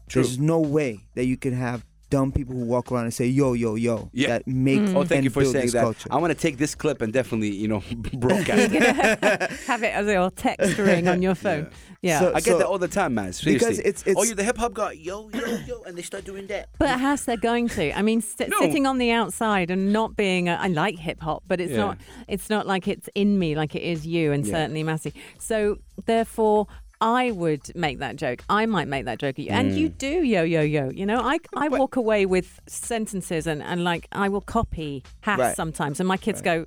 [0.09, 0.23] True.
[0.23, 3.55] There's no way that you can have dumb people who walk around and say yo
[3.55, 4.29] yo yo Yeah.
[4.29, 4.95] that make Mm.
[4.95, 5.83] Oh, thank and you for build saying this that.
[5.83, 6.09] culture.
[6.11, 9.51] I want to take this clip and definitely, you know, broadcast it.
[9.67, 11.65] Have it as a text ring on your phone.
[11.71, 11.94] Yeah.
[12.07, 13.33] So- I get that all the time, man.
[13.33, 13.53] Seriously.
[13.55, 14.93] Because it's- it's- oh, you're the hip hop guy.
[14.93, 16.69] Yo, yo, yo, and they start doing that.
[16.79, 17.97] But how's they're going to?
[17.99, 18.59] I mean, st- No.
[18.61, 20.49] sitting on the outside and not being.
[20.49, 21.79] A, I like hip hop, but it's Yeah.
[21.79, 21.99] not.
[22.29, 24.53] It's not like it's in me, like it is you, and Yeah.
[24.55, 25.13] certainly Mazzi.
[25.39, 26.67] So therefore,
[27.01, 28.43] I would make that joke.
[28.49, 29.99] I might make that joke at you, and you Mm.
[29.99, 30.91] do, yo, yo, yo.
[30.91, 35.39] You know, I I walk away with sentences, and and like I will copy Hass
[35.39, 35.57] Right.
[35.57, 36.67] sometimes, and my kids go.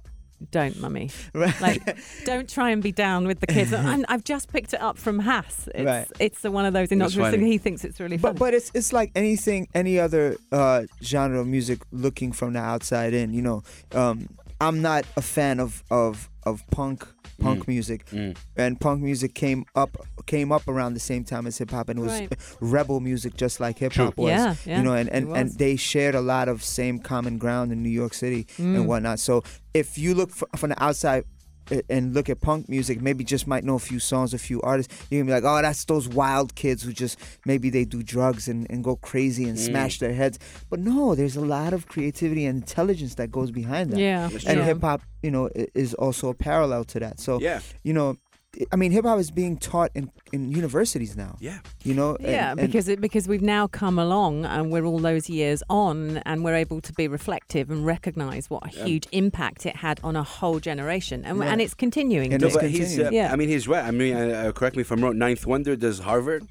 [0.51, 1.09] Don't, mummy.
[1.33, 1.59] Right.
[1.61, 3.73] Like, don't try and be down with the kids.
[3.73, 5.67] And I've just picked it up from Hass.
[5.73, 6.07] It's, Right.
[6.19, 7.43] it's one of those innocuous things.
[7.43, 8.33] He thinks it's really funny.
[8.33, 12.59] But but it's it's like anything any other uh, genre of music looking from the
[12.59, 13.33] outside in.
[13.33, 14.29] You know, um,
[14.61, 17.05] I'm not a fan of of of punk
[17.39, 17.67] punk Mm.
[17.67, 18.35] music, Mm.
[18.55, 21.99] and punk music came up came up around the same time as hip hop, and
[21.99, 22.33] it was Right.
[22.59, 24.29] rebel music just like hip hop was.
[24.29, 27.71] Yeah, yeah, you know, and and, and they shared a lot of same common ground
[27.71, 28.75] in New York City Mm.
[28.75, 29.19] and whatnot.
[29.19, 31.23] So if you look f- from the outside.
[31.71, 33.01] A- And look at punk music.
[33.01, 34.93] Maybe just might know a few songs, a few artists.
[35.09, 38.47] You're gonna be like, oh, that's those wild kids who just maybe they do drugs
[38.47, 39.65] and, and go crazy and Mm.
[39.65, 40.39] smash their heads.
[40.69, 43.99] But no, there's a lot of creativity and intelligence that goes behind that.
[43.99, 44.29] yeah.
[44.47, 47.19] And hip hop, you know, is also a parallel to that.
[47.19, 47.59] So Yeah.
[47.83, 48.17] you know,
[48.71, 51.37] I mean, hip hop is being taught in, in universities now.
[51.39, 51.59] Yeah.
[51.83, 55.29] You know, Yeah, and- because it, because we've now come along and we're all those
[55.29, 58.85] years on, and we're able to be reflective and recognise what a Yeah.
[58.85, 61.49] huge impact it had on a whole generation, and Right.
[61.49, 62.33] and it's continuing.
[62.33, 62.47] And to.
[62.47, 63.09] it's but he's, uh.
[63.11, 63.31] Yeah.
[63.31, 63.85] I mean, he's right.
[63.85, 65.17] I mean, uh, uh, correct me if I'm wrong.
[65.17, 66.47] Ninth Wonder does Harvard.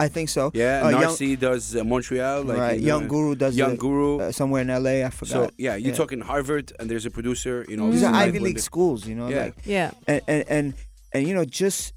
[0.00, 0.50] I think so.
[0.54, 0.82] Yeah.
[0.84, 2.42] Uh, Young- does uh, Montreal.
[2.44, 2.80] Like, right.
[2.80, 4.18] you Young Guru does Young it, Guru.
[4.20, 5.04] uh, somewhere in L.A.
[5.04, 5.30] I forgot.
[5.32, 5.96] so yeah, you're Yeah.
[5.96, 7.64] talking Harvard, and there's a producer.
[7.68, 8.08] You know, These Mm.
[8.10, 9.28] are Ivy League schools, you know.
[9.28, 9.42] Yeah.
[9.44, 10.74] Like, yeah, and, and and
[11.14, 11.92] and you know, just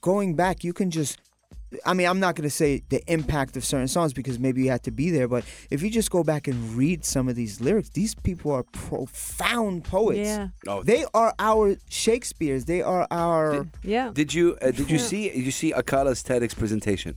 [0.00, 1.18] going back, you can just.
[1.86, 4.68] I mean, I'm not going to say the impact of certain songs because maybe you
[4.68, 7.62] had to be there, but if you just go back and read some of these
[7.62, 10.18] lyrics, these people are profound poets.
[10.18, 12.66] yeah, Oh, They are our Shakespeare's.
[12.66, 13.66] They are our.
[13.82, 14.10] yeah.
[14.12, 15.02] Did you uh, did you Yeah.
[15.02, 17.16] see did you see Akala's TEDx presentation?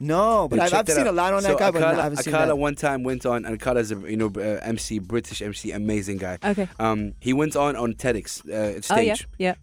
[0.00, 1.06] No, but I've, I've seen out.
[1.06, 2.58] a lot on so that guy, but Akala, I haven't seen Akala that.
[2.58, 6.38] one time went on, and Akala's a you know uh, MC, British MC, amazing guy.
[6.44, 6.68] Okay.
[6.78, 8.52] Um, he went on on TEDx uh,
[8.92, 9.54] Oh yeah, stage yeah.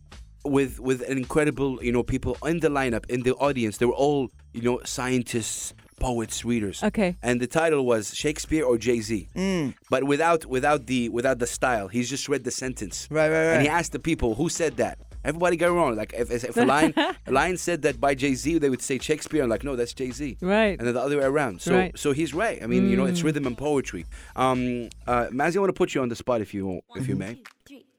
[0.45, 3.77] With with an incredible you know people in the lineup in the audience.
[3.77, 6.83] They were all you know scientists, poets, readers.
[6.83, 7.15] Okay.
[7.23, 11.47] And the title was Shakespeare or Jay Z, Mm, but without without the without the
[11.47, 11.87] style.
[11.87, 13.53] He's just read the sentence, right, right, right.
[13.53, 14.97] and he asked the people who said that.
[15.25, 15.95] Everybody got it wrong.
[15.95, 16.93] Like if, if a line
[17.27, 19.41] a line said that by Jay Z, they would say Shakespeare.
[19.43, 20.35] I'm like, no, that's Jay Z.
[20.41, 20.77] Right.
[20.77, 21.61] And then the other way around.
[21.61, 21.97] So Right.
[21.97, 22.61] so he's right.
[22.61, 23.27] I mean, you know, it's Mm.
[23.27, 24.05] rhythm and poetry.
[24.35, 27.15] Um, uh, Mazzi, I want to put you on the spot if you if you
[27.15, 27.37] may.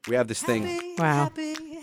[0.07, 0.95] We have this thing.
[0.97, 1.31] Wow.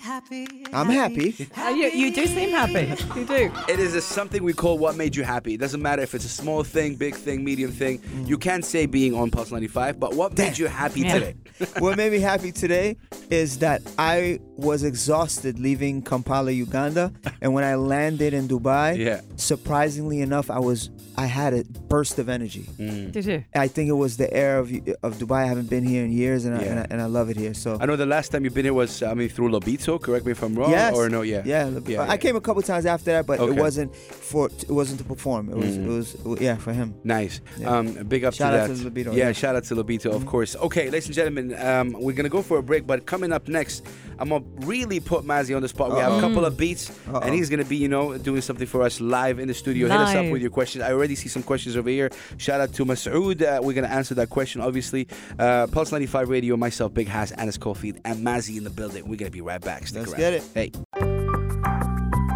[0.00, 0.64] happy.
[0.72, 1.48] I'm happy.
[1.56, 2.92] Uh, you, you do seem happy.
[3.18, 3.52] You do.
[3.68, 5.54] It is a, something we call what made you happy.
[5.54, 8.00] It doesn't matter if it's a small thing, big thing, medium thing.
[8.26, 11.12] You can't say being on Pulse 95, but what made you happy Yeah.
[11.14, 11.34] today?
[11.78, 12.96] what made me happy today
[13.30, 19.20] is that I was exhausted leaving Kampala, Uganda, and when I landed in Dubai, Yeah.
[19.36, 22.66] surprisingly enough, I was I had a burst of energy.
[22.78, 23.44] Did you?
[23.54, 25.42] I think it was the air of of Dubai.
[25.42, 27.52] I haven't been here in years, and, I, and, I, and I love it here.
[27.54, 29.92] So I know the last time you've been here was, I mean, through Lobito.
[30.00, 30.70] Correct me if I'm wrong.
[30.70, 31.22] yes, Or no?
[31.22, 31.42] Yeah.
[31.44, 31.70] yeah.
[31.86, 32.16] Yeah, I yeah.
[32.24, 33.52] came a couple times after that, but Okay.
[33.56, 33.90] it wasn't
[34.30, 35.48] for it wasn't to perform.
[35.52, 35.86] It was it
[36.32, 36.88] was yeah for him.
[37.04, 37.40] Nice.
[37.58, 37.70] Yeah.
[37.72, 38.76] Um, big up Shout to out that.
[38.76, 39.24] to Lobito, yeah, yeah.
[39.30, 39.40] Mm-hmm.
[39.42, 40.52] shout out to Lobito, of course.
[40.66, 43.76] Okay, ladies and gentlemen, um, we're gonna go for a break, but coming up next,
[44.18, 45.92] I'm gonna really put Mazzi on the spot.
[45.92, 47.20] We have a couple of beats, Uh-oh.
[47.24, 49.88] and he's gonna be, you know, doing something for us live in the studio.
[49.88, 50.84] Hit us up with your questions.
[50.84, 52.10] I already see some questions over here.
[52.36, 53.38] Shout out to Masood.
[53.42, 55.08] Uh, we're gonna answer that question, obviously.
[55.38, 59.08] Uh, Pulse 95 Radio, myself, Big Hass, Anna Schofield, and Mazzi in the building.
[59.08, 59.86] We're gonna be right back.
[59.86, 60.20] Stick Let's around.
[60.20, 60.42] get it.
[60.54, 60.72] Hey.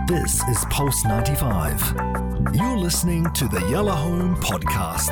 [0.09, 1.95] This is Pulse 95.
[2.55, 5.11] You're listening to the Yellow Home Podcast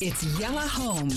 [0.00, 1.08] It's Yella Home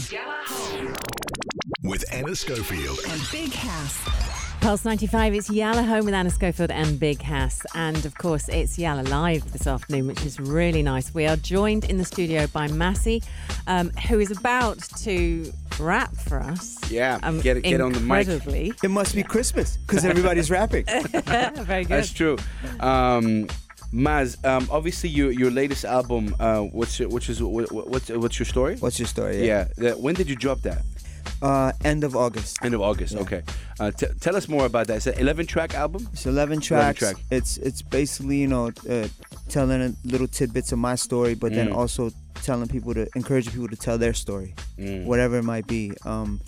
[1.84, 3.00] with Anna Schofield.
[3.08, 4.39] and Big Hass.
[4.62, 7.62] Pulse 95, it's Yalla Home with Anna Schofield and Big Hass.
[7.76, 11.14] And of course, it's Yalla Live this afternoon, which is really nice.
[11.14, 13.24] We are joined in the studio by Mazzi,
[13.68, 16.78] um, who is about to rap for us.
[16.92, 18.28] Yeah, Um, get it- get on the mic.
[18.28, 18.74] incredibly.
[18.84, 20.84] It must be Christmas because everybody's rapping.
[20.86, 21.88] Very good.
[21.88, 22.38] That's true.
[22.82, 23.48] Um,
[23.94, 28.10] Maz, um, obviously your your latest album, uh, what's your, which is what, what- what's
[28.10, 28.76] what's your story?
[28.76, 29.48] What's your story?
[29.48, 29.66] yeah.
[29.78, 30.82] that- when did you drop that?
[31.42, 32.58] Uh, end of August.
[32.64, 33.16] End of August.
[33.16, 33.42] Okay.
[33.80, 34.98] Uh, t- tell us more about that.
[34.98, 36.08] It's an 11 track album.
[36.14, 37.02] It's 11 tracks.
[37.02, 37.26] 11 track.
[37.32, 39.08] It's it's basically you know uh,
[39.48, 41.76] telling little tidbits of my story, but then Mm.
[41.76, 42.12] also
[42.44, 45.06] telling people to encouraging people to tell their story, Mm.
[45.06, 45.92] whatever it might be.
[46.06, 46.40] Um,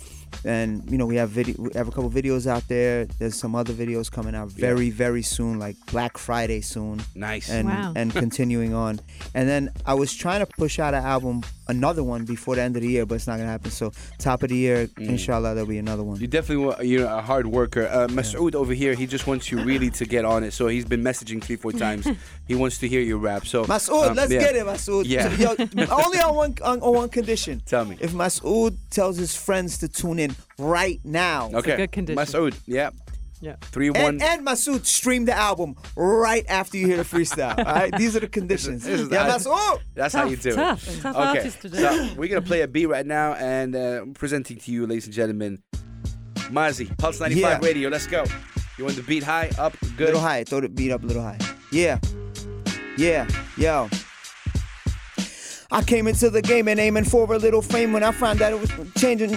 [0.46, 3.04] and you know we have video, we have a couple videos out there.
[3.18, 7.50] There's some other videos coming out very very soon, like Black Friday soon, Nice.
[7.50, 7.92] and Wow.
[7.96, 9.00] and continuing on.
[9.34, 11.42] And then I was trying to push out an album,
[11.72, 13.70] another one before the end of the year, but it's not gonna happen.
[13.70, 16.20] So top of the year, inshallah, there'll be another one.
[16.20, 17.88] you definitely wa- you're a hard worker.
[17.90, 20.52] Uh, Masood over here, he just wants you really to get on it.
[20.52, 22.06] So he's been messaging three, four times.
[22.48, 23.46] he wants to hear your rap.
[23.46, 24.40] So Masoud, um, let's yeah.
[24.40, 25.04] get it, Masoud.
[25.06, 25.32] Yeah.
[25.44, 25.50] Yo,
[25.90, 27.62] only on one on, on one condition.
[27.66, 27.96] Tell me.
[28.00, 31.50] If Masoud tells his friends to tune in right now.
[31.54, 31.76] Okay.
[31.76, 32.22] good condition.
[32.22, 32.90] Masood, yeah.
[33.42, 33.56] Yeah.
[33.60, 34.00] Three, one.
[34.00, 37.58] And, and Masoud stream the album right after you hear the freestyle.
[37.58, 38.84] all right, these are the conditions.
[38.84, 39.80] This is- yeah, this is- Masoud.
[39.94, 41.00] That's how you do tough, it.
[41.02, 41.24] tough okay.
[41.38, 41.76] artist to do.
[41.76, 45.12] So we're gonna play a beat right now and uh, presenting to you, ladies and
[45.14, 45.60] gentlemen,
[46.52, 47.58] Mazzi, Pulse 95 Yeah.
[47.66, 47.88] Radio.
[47.88, 48.24] Let's go.
[48.78, 50.06] You want the beat high, up, good?
[50.06, 50.44] Little high.
[50.44, 51.38] Throw the beat up a little high.
[51.72, 51.98] Yeah.
[52.96, 53.26] Yeah.
[53.56, 53.88] Yo.
[55.72, 58.52] I came into the game and aiming for a little fame when I found out
[58.52, 59.30] it was changing,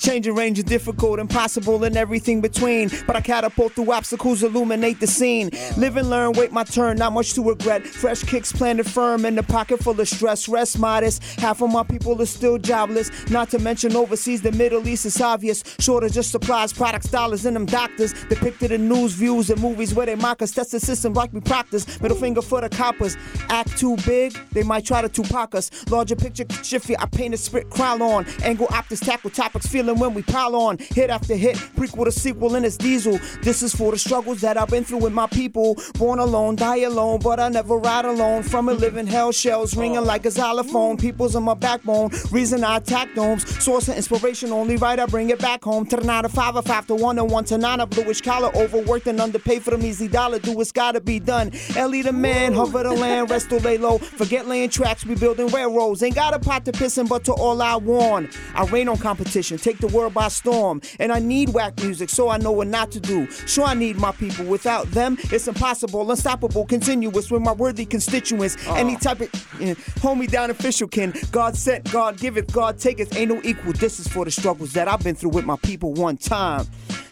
[0.00, 2.90] changing range is difficult, impossible, and everything between.
[3.06, 5.50] But I catapult through obstacles, illuminate the scene.
[5.76, 7.86] Live and learn, wait my turn, not much to regret.
[7.86, 10.48] Fresh kicks planted firm in the pocket full of stress.
[10.48, 13.12] Rest modest, half of my people are still jobless.
[13.30, 15.62] Not to mention overseas, the Middle East is obvious.
[15.78, 18.12] Shortage of supplies, products, dollars, and them doctors.
[18.28, 20.50] Depicted in news, views, and movies where they mock us.
[20.50, 22.00] That's the system like we practice.
[22.00, 23.16] Middle finger for the coppers.
[23.50, 25.70] Act too big, they might try to Tupac us.
[25.90, 28.24] Larger picture, shifty, I paint a spit, crawl on.
[28.44, 30.78] Angle optics, tackle topics, feeling when we pile on.
[30.78, 33.18] Hit after hit, prequel to sequel, and it's diesel.
[33.42, 35.76] This is for the struggles that I've been through with my people.
[35.98, 38.44] Born alone, die alone, but I never ride alone.
[38.44, 40.96] From a living hell, shells ringing like a xylophone.
[40.96, 42.10] People's on my backbone.
[42.30, 43.48] Reason I attack domes.
[43.62, 45.86] Source of inspiration, only right, I bring it back home.
[45.86, 48.20] To the nine to five, a five to one, and one to nine, a bluish
[48.20, 48.50] collar.
[48.54, 50.38] Overworked and underpaid for the easy dollar.
[50.38, 51.52] Do what's gotta be done.
[51.76, 53.98] Ellie the man, hover the land, rest or lay low.
[53.98, 56.02] Forget laying tracks, we building railroads.
[56.02, 58.28] Ain't got a pot to piss in, but to all I warn.
[58.54, 60.80] I rain on competition, take the world by storm.
[60.98, 63.30] And I need whack music, so I know what not to do.
[63.30, 64.44] Sure, I need my people.
[64.46, 68.56] Without them, it's impossible, unstoppable, continuous with my worthy constituents.
[68.66, 68.74] Oh.
[68.74, 71.14] Any type of eh, hold me down official can.
[71.30, 73.16] God sent, God giveth, God taketh.
[73.16, 73.72] Ain't no equal.
[73.72, 76.66] This is for the struggles that I've been through with my people one time.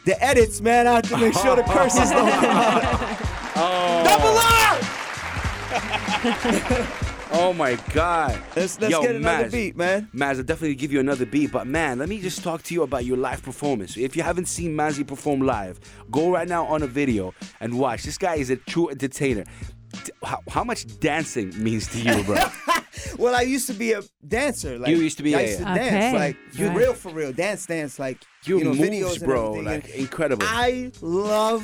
[0.05, 3.19] The edits, man, I have to make sure the curses don't come out.
[3.55, 4.03] Oh.
[4.05, 4.39] Double
[6.79, 6.99] R!
[7.35, 8.39] Oh my God.
[8.55, 9.53] Let's, let's Yo, get another Maz.
[9.53, 10.09] beat, man.
[10.15, 11.51] Maz, I'll definitely give you another beat.
[11.51, 13.97] But man, let me just talk to you about your live performance.
[13.97, 18.03] If you haven't seen Mazzi perform live, go right now on a video and watch.
[18.03, 19.45] This guy is a true entertainer.
[20.23, 22.37] How, how much dancing means to you, bro?
[23.19, 24.79] Well, I used to be a dancer.
[24.79, 25.75] Like You used to be, I yeah, used to yeah.
[25.75, 26.19] dance, Okay.
[26.19, 26.77] like you Right.
[26.77, 30.45] real for real, dance, dance, like Your you know, moves, videos, bro, like, incredible.
[30.49, 31.63] I love,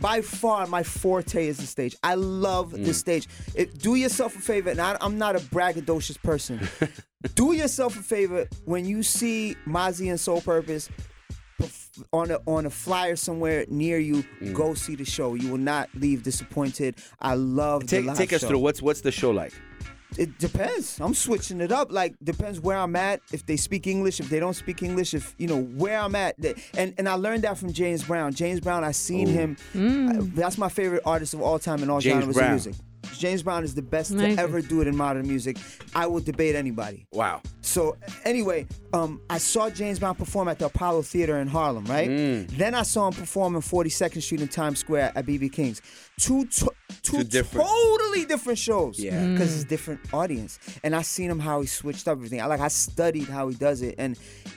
[0.00, 1.94] by far, my forte is the stage.
[2.02, 2.86] I love Mm.
[2.86, 3.28] the stage.
[3.54, 6.60] It, do yourself a favor, and I, I'm not a braggadocious person.
[7.34, 10.88] do yourself a favor when you see Mazzi and Soul Purpose
[12.12, 14.24] on a on a flyer somewhere near you.
[14.52, 15.34] Go see the show.
[15.34, 16.96] You will not leave disappointed.
[17.20, 18.48] I love the Take take us show.
[18.48, 19.52] through what's what's the show like?
[20.18, 21.00] It depends.
[21.00, 21.90] I'm switching it up.
[21.92, 23.20] Like depends where I'm at.
[23.32, 26.36] If they speak English, if they don't speak English, if you know where I'm at.
[26.76, 28.32] And and I learned that from James Brown.
[28.32, 29.56] James Brown, I seen him.
[29.74, 32.46] uh, that's my favorite artist of all time in all James genres Brown.
[32.46, 32.74] of music.
[33.18, 34.36] James Brown is the best Amazing.
[34.36, 35.56] to ever do it in modern music.
[35.94, 37.06] I will debate anybody.
[37.12, 37.42] Wow.
[37.60, 42.08] So anyway, um, I saw James Brown perform at the Apollo Theater in Harlem, right?
[42.08, 42.48] Mm.
[42.56, 45.80] Then I saw him perform in 42nd Street in Times Square at BB King's.
[46.18, 46.70] Two, to-
[47.02, 48.98] two, Two different- totally different shows.
[48.98, 49.32] Yeah.
[49.32, 52.40] because it's different audience, and I seen him how he switched up everything.
[52.40, 54.16] I like I studied how he does it, and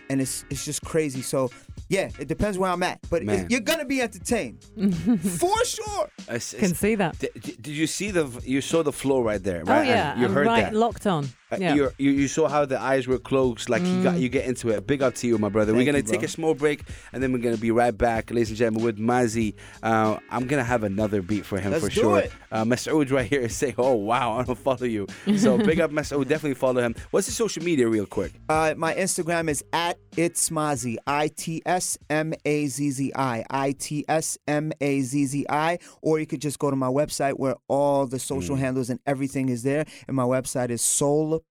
[0.10, 1.22] and it's it's just crazy.
[1.22, 1.50] So
[1.89, 3.36] yeah, it depends where I'm at, but Man.
[3.36, 4.58] it's- you're gonna be entertained
[5.39, 6.10] for sure.
[6.28, 7.17] It's- Can see that.
[7.19, 9.62] Did, did you see the you saw the flow right there?
[9.65, 9.88] Oh Right?
[9.88, 10.73] yeah, And you I'm heard right that.
[10.73, 11.30] locked on.
[11.52, 11.76] Uh, Yeah.
[11.76, 14.70] you're- you you saw how the eyes were closed, like you got you get into
[14.70, 14.86] it.
[14.86, 15.74] Big up to you, my brother.
[15.74, 16.26] we're gonna you, take bro.
[16.26, 16.82] a small break,
[17.14, 19.54] and then we're gonna be right back, ladies and gentlemen, with Mazzi.
[19.82, 22.20] Uh, I'm gonna have another beat for him Let's for do sure.
[22.20, 22.32] it.
[22.52, 25.08] Uh, Masoud right here is saying, "Oh wow, I don't follow you."
[25.38, 26.28] So big up Masoud.
[26.28, 26.96] Definitely follow him.
[27.12, 28.34] What's his social media, real quick?
[28.50, 30.98] Uh, my Instagram is at it's Mazzi.
[31.08, 33.46] I T S M A Z Z I.
[33.50, 35.80] I T S M A Z Z I.
[36.02, 39.48] Or you could just go to my website where all the social handles and everything
[39.50, 39.86] is there.
[40.08, 40.82] And my website is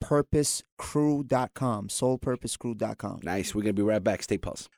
[0.02, 1.88] soulpurposecrew.com.
[1.88, 3.20] Soulpurposecrew.com.
[3.22, 3.54] Nice.
[3.54, 4.22] We're gonna be right back.
[4.22, 4.68] Stay pulse.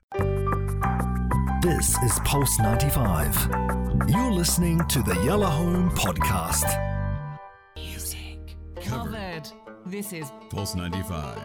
[1.60, 3.48] This is Pulse 95.
[4.08, 6.64] You're listening to the Yalla Home Podcast.
[7.76, 8.56] Music.
[8.82, 9.48] Covered.
[9.84, 11.38] This is Pulse 95.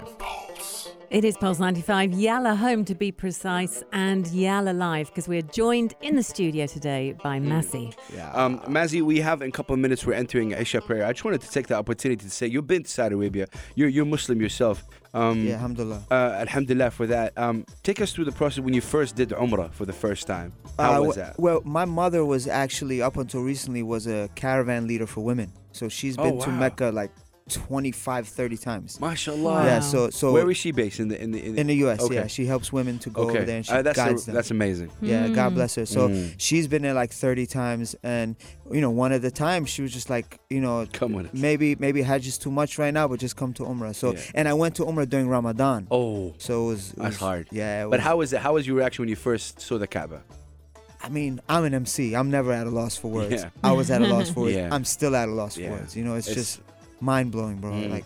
[1.14, 5.94] It is Pulse 95, Yalla Home to be precise, and Yalla Live, because we're joined
[6.02, 7.94] in the studio today by Mazzi.
[8.34, 10.08] Um, Mazzi, we have in a couple of minutes.
[10.08, 11.06] We're entering Isha prayer.
[11.06, 13.46] I just wanted to take the opportunity to say you've been to Saudi Arabia.
[13.76, 14.84] You're you're Muslim yourself.
[15.14, 16.02] Um, Yeah, alhamdulillah.
[16.10, 17.38] Uh, Alhamdulillah for that.
[17.38, 20.52] Um, take us through the process when you first did Umrah for the first time.
[20.80, 21.40] How Uh, was that?
[21.40, 25.54] Well, my mother was actually, up until recently, was a caravan leader for women.
[25.74, 26.60] So she's been to wow.
[26.60, 27.12] Mecca like
[27.50, 28.98] 25, 30 times.
[29.00, 29.66] MashaAllah.
[29.66, 32.00] Yeah, so so Where is she based in the in the in the U.S.
[32.02, 32.16] Okay.
[32.16, 34.26] Yeah, she helps women to go okay, over there and she Uh, that's guides a-
[34.28, 34.36] them.
[34.36, 34.92] that's amazing.
[35.02, 35.86] Yeah, God bless her.
[35.86, 36.34] So Mm.
[36.38, 38.36] she's been there like 30 times, and
[38.72, 41.32] you know, one of the times she was just like, you know, Come with us.
[41.34, 43.94] maybe maybe Hajj is too much right now, but just come to Umrah.
[43.94, 44.20] So Yeah.
[44.36, 45.88] and I went to Umrah during Ramadan.
[45.92, 47.48] Oh, So it was, it that's hard.
[47.52, 48.40] Yeah, it But how was it?
[48.40, 50.22] How was your reaction when you first saw the Kaaba?
[51.06, 52.16] I mean, I'm an MC.
[52.16, 53.44] I'm never at a loss for words.
[53.44, 53.50] Yeah.
[53.62, 54.56] I was at a loss for words.
[54.56, 54.70] Yeah.
[54.72, 55.68] I'm still at a loss Yeah.
[55.68, 55.98] for words.
[55.98, 56.62] You know, it's, It's- just
[57.04, 57.72] mind blowing, bro.
[57.72, 57.92] Mm.
[57.92, 58.06] Like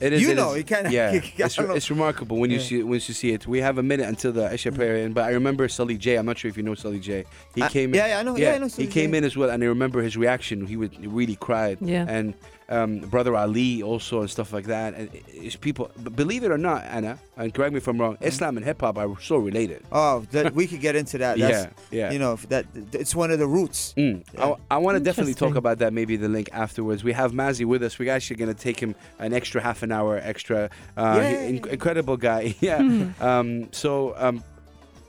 [0.00, 0.22] It is.
[0.22, 1.74] You it know, is- you kinda- Yeah, you it's, kinda know.
[1.76, 2.62] it's remarkable when you Yeah.
[2.68, 3.46] see once you see it.
[3.46, 6.16] We have a minute until the Isha prayer, and but I remember Sully J.
[6.16, 7.24] I'm not sure if you know Sully J.
[7.54, 7.94] He Uh, came.
[7.94, 9.18] yeah, yeah, I know- yeah, I know he Sully came J.
[9.18, 10.66] in as well, and I remember his reaction.
[10.66, 11.76] He would he really cried.
[11.82, 12.06] Yeah.
[12.08, 12.32] And
[12.70, 14.94] um, brother Ali also and stuff like that.
[14.94, 18.14] And it's people, believe it or not, Anna, and correct me if I'm wrong.
[18.14, 18.24] Mm-hmm.
[18.24, 19.82] Islam and hip hop are so related.
[19.92, 21.30] oh, that, we could get into that.
[21.40, 22.10] Yeah, That's, yeah.
[22.10, 23.94] You know, that it's one of the roots.
[23.96, 24.24] Mm.
[24.34, 24.54] Yeah.
[24.70, 25.94] I, want to definitely talk about that.
[25.94, 27.02] Maybe the link afterwards.
[27.02, 27.98] We have Mazzi with us.
[27.98, 30.68] We're actually going to take him an extra half an hour extra.
[30.98, 31.48] Uh, Yay.
[31.48, 32.54] in- incredible guy.
[32.60, 32.76] yeah.
[33.20, 34.44] um, so, um,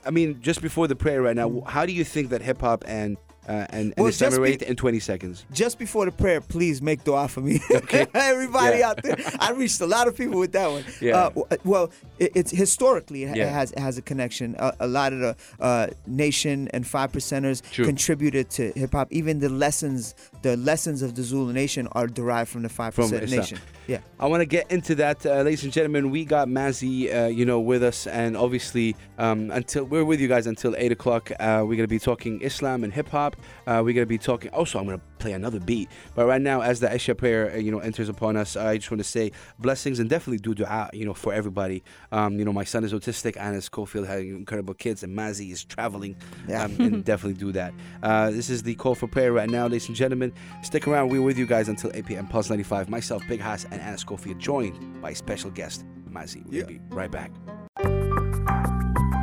[0.06, 2.82] I mean, just before the prayer right now, how do you think that hip hop
[2.86, 5.44] and uh, and, and Well, be- in 20 seconds?
[5.52, 7.60] Just before the prayer, please make dua for me.
[8.14, 8.90] Everybody Yeah.
[8.90, 10.84] out there, I reached a lot of people with that one.
[11.00, 11.30] Yeah.
[11.36, 13.46] Uh, well, it, it's historically it, Yeah.
[13.48, 14.54] has it has a connection.
[14.58, 17.84] A, a lot of the uh, nation and five percenters True.
[17.84, 19.08] contributed to hip hop.
[19.10, 23.30] Even the lessons, the lessons of the Zulu nation are derived from the five percent
[23.30, 23.58] nation.
[23.86, 23.98] Yeah.
[24.20, 26.10] I want to get into that, uh, ladies and gentlemen.
[26.10, 30.28] We got Mazzi, uh, you know, with us, and obviously, um, until we're with you
[30.28, 31.30] guys until eight o'clock.
[31.38, 33.36] Uh, we're gonna be talking Islam and hip hop.
[33.66, 34.50] Uh, we're gonna be talking.
[34.50, 35.88] Also, I'm gonna play another beat.
[36.14, 38.90] But right now, as the Isha prayer, uh, you know, enters upon us, I just
[38.90, 41.82] want to say blessings and definitely do du'a, you know, for everybody.
[42.10, 45.64] Um, you know, my son is autistic, Anna Schofield having incredible kids, and Mazzi is
[45.64, 46.16] traveling.
[46.48, 46.64] Yeah.
[46.64, 47.72] Um, and definitely do that.
[48.02, 50.32] Uh, this is the call for prayer right now, ladies and gentlemen.
[50.62, 51.08] Stick around.
[51.10, 52.26] We're with you guys until 8 p.m.
[52.26, 52.90] Pulse 95.
[52.90, 56.44] Myself, Big Hass, and Anna Schofield, joined by special guest Mazzi.
[56.46, 56.64] We'll Yeah.
[56.66, 57.30] be right back.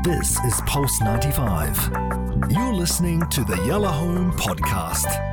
[0.04, 1.92] This is Pulse 95.
[2.50, 5.29] You're listening to the Yalla Home Podcast.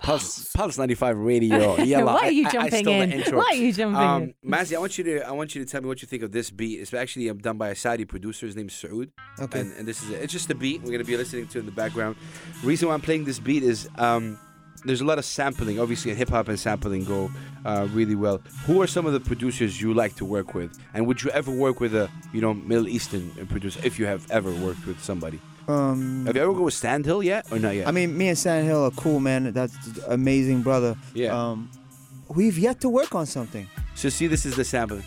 [0.00, 1.76] Pulse, Pulse 95 Radio.
[1.88, 3.22] Yeah, Why are you jumping in?
[3.34, 4.34] Why are you jumping um, in?
[4.50, 6.32] Mazzi, I want you to I want you to tell me what you think of
[6.32, 6.80] this beat.
[6.80, 8.46] It's actually um, done by a Saudi producer.
[8.46, 9.10] His name is Saud.
[9.38, 9.60] Okay.
[9.60, 10.22] And, and this is it.
[10.22, 10.82] It's just a beat.
[10.82, 12.16] We're gonna be listening to in the background.
[12.62, 14.38] reason why I'm playing this beat is um,
[14.84, 15.80] there's a lot of sampling.
[15.80, 17.30] Obviously, hip hop and sampling go
[17.64, 18.40] uh, really well.
[18.66, 20.78] Who are some of the producers you like to work with?
[20.94, 24.30] And would you ever work with a you know Middle Eastern producer if you have
[24.30, 25.40] ever worked with somebody?
[25.68, 27.86] Um, Have you ever go with Sandhill yet or not yet?
[27.86, 29.52] I mean, me and Sandhill are cool, man.
[29.52, 29.76] That's
[30.06, 30.96] amazing, brother.
[31.12, 31.38] Yeah.
[31.38, 31.70] Um,
[32.28, 33.68] we've yet to work on something.
[33.94, 35.00] so see, this is the sample.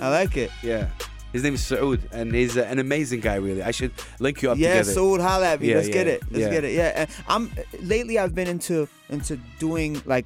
[0.00, 0.50] I like it.
[0.62, 0.88] Yeah.
[1.32, 3.34] His name is Saud, and he's uh, an amazing guy.
[3.34, 4.92] Really, I should link you up yeah, together.
[4.92, 5.68] so holla at me.
[5.68, 6.22] Yeah, Let's get it.
[6.30, 6.50] Let's yeah.
[6.50, 6.72] get it.
[6.72, 6.92] Yeah.
[6.94, 7.50] And I'm
[7.82, 10.24] lately I've been into into doing like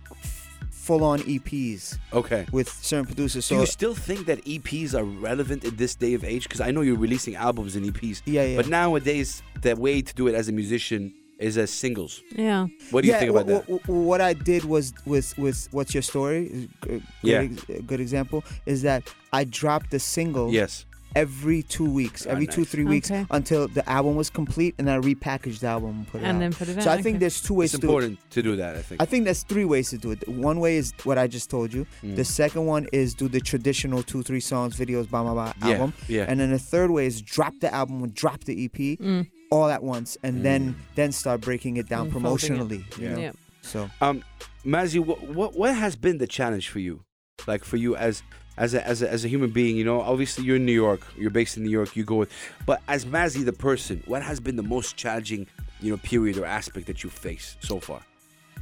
[0.87, 2.45] full on EPs okay.
[2.53, 3.49] with certain producers.
[3.49, 6.43] Do So you still think that EPs are relevant in this day of age?
[6.49, 8.23] Because I know you're releasing albums and EPs.
[8.27, 8.57] Yeah, yeah.
[8.57, 12.21] But nowadays, the way to do it as a musician is as singles.
[12.37, 12.67] Yeah.
[12.91, 13.69] What do you yeah, think about wha- that?
[13.69, 16.41] wha- wha- what I did was with with what's your story?
[16.51, 17.41] A uh, good, Yeah.
[17.49, 19.03] ex- a good example is that
[19.33, 20.85] I dropped the single Yes.
[21.15, 22.71] Every two weeks, Ah, every two nice.
[22.71, 23.27] three weeks Okay.
[23.31, 26.41] until the album was complete, and I repackaged the album and put it And out.
[26.41, 26.85] then put it out.
[26.85, 27.91] so I think there's two ways It's to do it.
[28.05, 29.03] important to do that, I think.
[29.03, 30.27] I think there's three ways to do it.
[30.29, 31.87] One way is what I just told you.
[32.03, 32.17] Mm.
[32.17, 35.75] The second one is do the traditional two, three songs, videos, blah, blah, blah Yeah,
[35.75, 35.95] album.
[36.09, 36.25] yeah.
[36.29, 39.27] And then the third way is drop the album and drop the EP Mm.
[39.51, 40.43] all at once and Mm.
[40.43, 42.25] then then start breaking it down Unfolding
[42.57, 42.61] it.
[42.61, 42.99] promotionally.
[42.99, 43.15] You Yeah.
[43.15, 43.21] know?
[43.21, 43.33] Yeah.
[43.63, 44.25] So Um,
[44.65, 47.05] Mazzi, what, what what has been the challenge for you?
[47.47, 48.23] Like for you as
[48.57, 51.01] as a, as a as a human being, you know, obviously you're in New York,
[51.17, 52.31] you're based in New York, you go with,
[52.67, 55.47] but as Mazzi the person, what has been the most challenging,
[55.81, 58.03] you know, period or aspect that you face so far?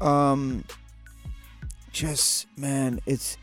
[0.01, 0.65] um
[1.93, 3.37] just man, it's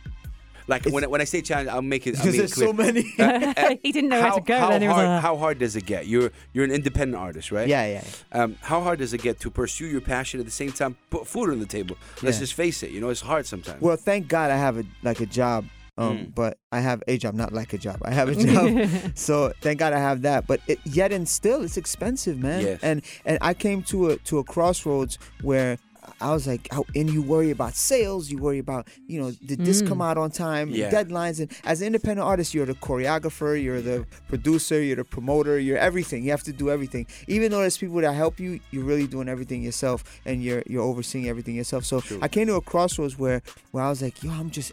[0.70, 2.16] Like It's- when I- when I say challenge, I'll make it.
[2.20, 2.68] I because mean there's clear.
[2.68, 3.02] so many.
[3.84, 4.60] he didn't know how, where to go.
[4.60, 6.08] how then hard like, how hard does it get?
[6.08, 7.68] You're you're an independent artist, right?
[7.70, 8.04] yeah, yeah.
[8.04, 8.44] yeah.
[8.44, 11.26] Um, how hard does it get to pursue your passion at the same time put
[11.26, 11.96] food on the table?
[12.22, 12.42] Let's Yeah.
[12.42, 12.92] just face it.
[12.92, 13.82] You know, it's hard sometimes.
[13.82, 15.66] Well, thank God I have a like a job.
[16.00, 16.36] Um, Mm.
[16.36, 17.98] but I have a job, not like a job.
[18.06, 18.90] I have a job.
[19.16, 20.46] so thank God I have that.
[20.48, 22.62] But it, yet and still, it's expensive, man.
[22.64, 22.80] Yes.
[22.84, 25.78] And and I came to a to a crossroads where
[26.22, 29.60] I was like, oh, and you worry about sales, you worry about, you know, did
[29.66, 29.88] this Mm.
[29.90, 30.90] come out on time, Yeah.
[30.90, 35.60] deadlines, and as an independent artist, you're the choreographer, you're the producer, you're the promoter,
[35.60, 36.24] you're everything.
[36.24, 37.08] You have to do everything.
[37.28, 40.84] Even though there's people that help you, you're really doing everything yourself, and you're you're
[40.92, 41.84] overseeing everything yourself.
[41.86, 42.20] So True.
[42.22, 43.42] I came to a crossroads where
[43.72, 44.72] where I was like, yo, I'm just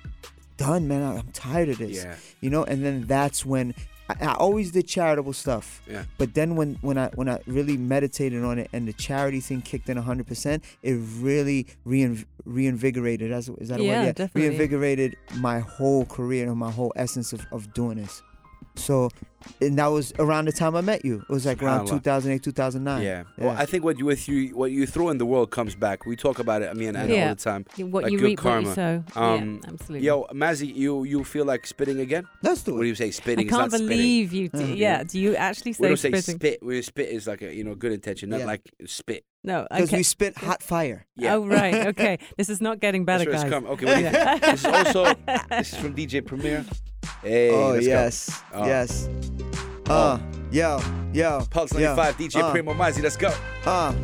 [0.56, 1.02] done, man.
[1.02, 1.96] I- I'm tired of this.
[2.04, 2.16] Yeah.
[2.40, 3.74] You know, and then that's when
[4.08, 5.80] I, I always did charitable stuff.
[5.88, 6.04] Yeah.
[6.18, 9.62] But then when when I when I really meditated on it and the charity thing
[9.62, 13.30] kicked in 100%, it really rein, reinvigorated.
[13.30, 14.14] Is is that a Yeah, word?
[14.16, 14.48] definitely.
[14.50, 18.22] Reinvigorated my whole career and my whole essence of, of doing this.
[18.76, 19.08] So,
[19.60, 21.20] and that was around the time I met you.
[21.28, 23.02] It was like around 2008, 2009.
[23.02, 23.22] Yeah.
[23.38, 26.06] Well, I think what you with you what you throw in the world comes back.
[26.06, 26.70] We talk about it.
[26.70, 27.28] I mean, I Yeah.
[27.28, 27.64] all the time.
[27.78, 28.74] what like you good reap, what you karma.
[28.74, 29.20] sow.
[29.20, 30.06] Um, yeah, absolutely.
[30.06, 32.26] Yo, Mazzi, you you feel like spitting again?
[32.42, 33.10] Let's do What do you say?
[33.12, 33.46] Spitting.
[33.46, 34.48] I can't it's not believe you.
[34.48, 35.04] D- Uh, yeah.
[35.04, 35.92] Do you actually Spitting.
[35.92, 36.62] We say don't say spit.
[36.62, 38.46] We spit is like a you know good intention, not Yeah.
[38.46, 39.24] like spit.
[39.44, 39.66] No.
[39.70, 39.98] Because Okay.
[39.98, 41.06] we spit hot fire.
[41.16, 41.34] Yeah.
[41.36, 41.86] Oh right.
[41.94, 42.18] Okay.
[42.38, 43.66] this is not getting better, That's where guys.
[43.66, 43.66] it's come.
[43.72, 44.40] Okay, what do you think?
[44.42, 45.14] this is also
[45.50, 46.64] this is from DJ Premier.
[47.24, 48.42] Hey, oh, yes.
[48.52, 48.66] Oh.
[48.66, 49.08] Yes.
[49.88, 50.18] Uh,
[50.50, 50.78] yo,
[51.14, 51.46] yo.
[51.48, 52.50] Pulse yo, 95, DJ uh.
[52.52, 53.34] Primo Mazzi, let's go.
[53.64, 53.94] Uh,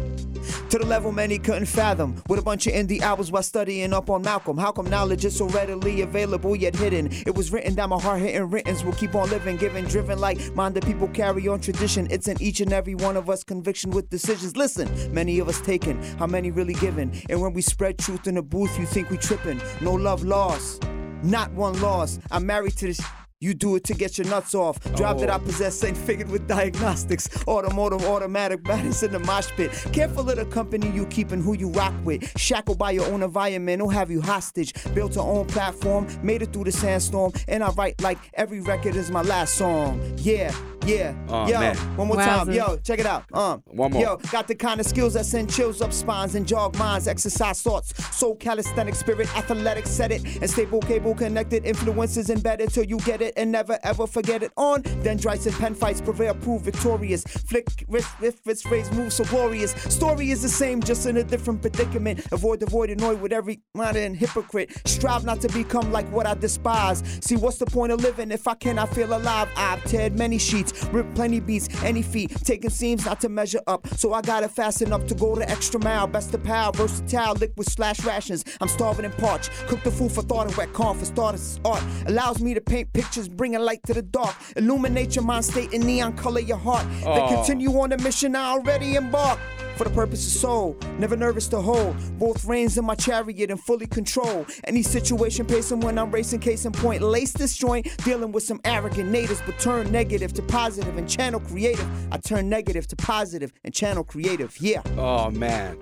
[0.70, 2.22] to the level many couldn't fathom.
[2.30, 4.56] With a bunch of indie hours while studying up on Malcolm.
[4.56, 7.08] How come knowledge is so readily available yet hidden?
[7.26, 10.54] It was written down my heart hitting writtens will keep on living, given, driven like
[10.54, 12.06] minded people carry on tradition.
[12.10, 14.56] It's in each and every one of us conviction with decisions.
[14.56, 17.12] Listen, many of us taken, how many really given?
[17.28, 19.60] And when we spread truth in the booth, you think we tripping.
[19.82, 20.84] No love lost,
[21.22, 22.18] not one loss.
[22.30, 23.00] I'm married to this.
[23.42, 24.78] You do it to get your nuts off.
[24.96, 27.26] Drive that I possess ain't figured with diagnostics.
[27.48, 29.70] Automotive, automatic, balance in the mosh pit.
[29.94, 32.38] Careful of the company you keep and who you rock with.
[32.38, 34.74] Shackled by your own environment, will have you hostage.
[34.94, 37.32] Built our own platform, made it through the sandstorm.
[37.48, 40.02] And I write like every record is my last song.
[40.18, 41.60] Yeah, yeah, Oh, yo.
[41.60, 41.76] man.
[41.96, 43.24] One more time, yo, check it out.
[43.32, 44.02] Um, One more.
[44.02, 47.62] Yo, got the kind of skills that send chills up spines and jog minds, exercise
[47.62, 47.94] thoughts.
[48.14, 50.22] Soul calisthenic spirit, athletic, set it.
[50.42, 54.52] And stable cable connected, influences embedded till you get it and never ever forget it.
[54.56, 57.22] On dendrites and pen fights prevail, prove victorious.
[57.24, 59.72] Flick wrist if its phrase moves so glorious.
[59.72, 62.26] Story is the same, just in a different predicament.
[62.32, 64.70] Avoid the void annoyed with every modern hypocrite.
[64.86, 67.02] Strive not to become like what I despise.
[67.20, 69.48] See, what's the point of living if I cannot feel alive?
[69.56, 73.86] I've teared many sheets, ripped plenty beats, any feet, taking seams not to measure up.
[73.96, 76.06] So I gotta fasten up to go the extra mile.
[76.06, 78.44] Best of power, versatile, liquid slash rations.
[78.60, 79.50] I'm starving and parched.
[79.66, 81.60] Cook the food for thought and wet corn for starters.
[81.64, 84.34] Art allows me to paint pictures, bringing light to the dark.
[84.56, 86.86] Illuminate your mind state and neon color your heart.
[87.04, 89.40] Then continue on the mission I already embarked.
[89.76, 91.96] For the purpose of soul, never nervous to hold.
[92.18, 94.44] Both reins in my chariot and fully control.
[94.64, 97.00] Any situation pacing when I'm racing, case in point.
[97.00, 101.40] Lace this joint, dealing with some arrogant natives, but turn negative to positive and channel
[101.40, 101.88] creative.
[102.12, 104.54] I turn negative to positive and channel creative.
[104.60, 104.82] Yeah.
[104.98, 105.78] Oh man.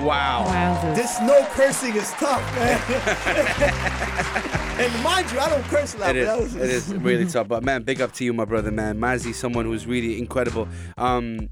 [0.00, 0.46] Wow.
[0.48, 0.96] Wowzers.
[0.96, 4.48] This no cursing is tough, man.
[4.78, 6.16] and mind you, I don't curse a lot.
[6.16, 6.54] It but that is.
[6.54, 7.48] was- It is really tough.
[7.48, 8.98] But man, big up to you, my brother, man.
[8.98, 10.68] Mazzi, someone who's really incredible.
[10.98, 11.48] Um,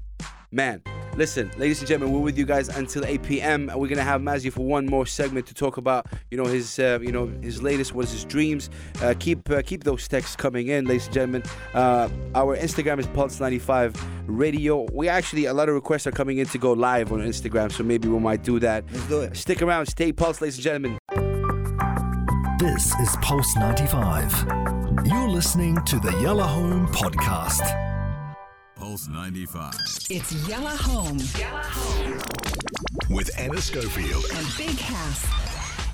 [0.51, 0.81] man,
[1.17, 3.69] Listen, ladies and gentlemen, we're with you guys until 8 p.m.
[3.69, 6.79] and We're gonna have Mazzi for one more segment to talk about, you know, his,
[6.79, 8.69] uh, you know, his latest, what is his dreams.
[9.01, 11.43] Uh, keep uh, keep those texts coming in, ladies and gentlemen.
[11.73, 14.87] Uh, our Instagram is Pulse95 Radio.
[14.93, 17.83] We actually a lot of requests are coming in to go live on Instagram, so
[17.83, 18.85] maybe we might do that.
[18.93, 19.35] Let's do it.
[19.35, 21.30] Stick around, stay Pulse, ladies and gentlemen.
[22.73, 24.45] This is Pulse 95.
[25.05, 27.61] You're listening to the Yalla Home Podcast.
[28.75, 29.73] Pulse 95.
[30.09, 32.19] It's Yalla Home Yalla Home
[33.09, 34.25] With Anna Schofield.
[34.33, 35.27] and Big Hass.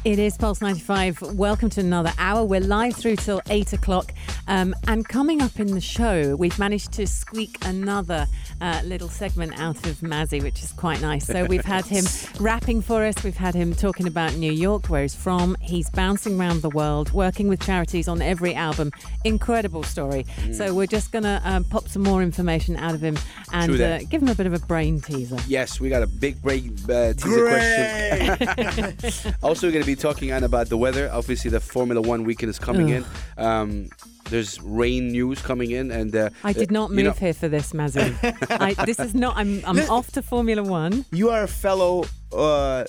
[0.06, 1.22] It is Pulse 95.
[1.34, 2.44] Welcome to another hour.
[2.46, 4.14] We're live through till 8 o'clock.
[4.48, 8.28] Um, and coming up in the show, we've managed to squeak another
[8.62, 11.28] uh, little segment out of Mazzi, which is quite nice.
[11.28, 12.06] So we've had him
[12.40, 13.24] rapping for us.
[13.24, 15.56] We've had him talking about New York, where he's from.
[15.62, 18.92] He's bouncing around the world, working with charities on every album.
[19.24, 20.26] Incredible story.
[20.54, 23.18] So we're just going to um, pop some more information out of him
[23.52, 25.38] and uh, give him a bit of a brain teaser.
[25.48, 29.34] Yes, we got a big brain uh, teaser question.
[29.44, 31.10] also, we're going to be talking Anna, about the weather.
[31.12, 33.06] Obviously, the Formula One weekend is coming in.
[33.38, 33.90] Um,
[34.30, 37.34] there's rain news coming in, and uh, I did not uh, move you know- here
[37.34, 38.16] for this, Mazzi.
[38.60, 39.36] I, this is not.
[39.38, 39.62] I'm.
[39.66, 41.06] I'm off to Formula One.
[41.12, 42.86] You are a fellow uh,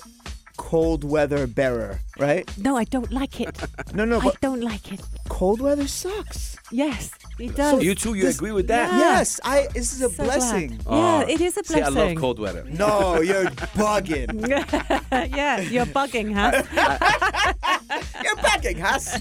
[0.57, 2.45] cold weather bearer, right?
[2.57, 3.57] No, I don't like it.
[3.93, 5.01] No, no, I don't like it.
[5.29, 6.57] cold weather sucks.
[6.71, 7.81] Yes, it does.
[7.83, 8.91] You too, you This- agree with that?
[8.91, 8.99] Yeah.
[8.99, 9.67] Yes, I.
[9.73, 10.79] This is a So blessing.
[10.83, 11.27] glad.
[11.27, 11.93] Yeah, it is a blessing.
[11.93, 12.65] See, I love cold weather.
[12.69, 14.29] No, you're bugging.
[15.35, 16.63] yeah, you're bugging, huh?
[18.23, 19.19] You're bugging, Hass.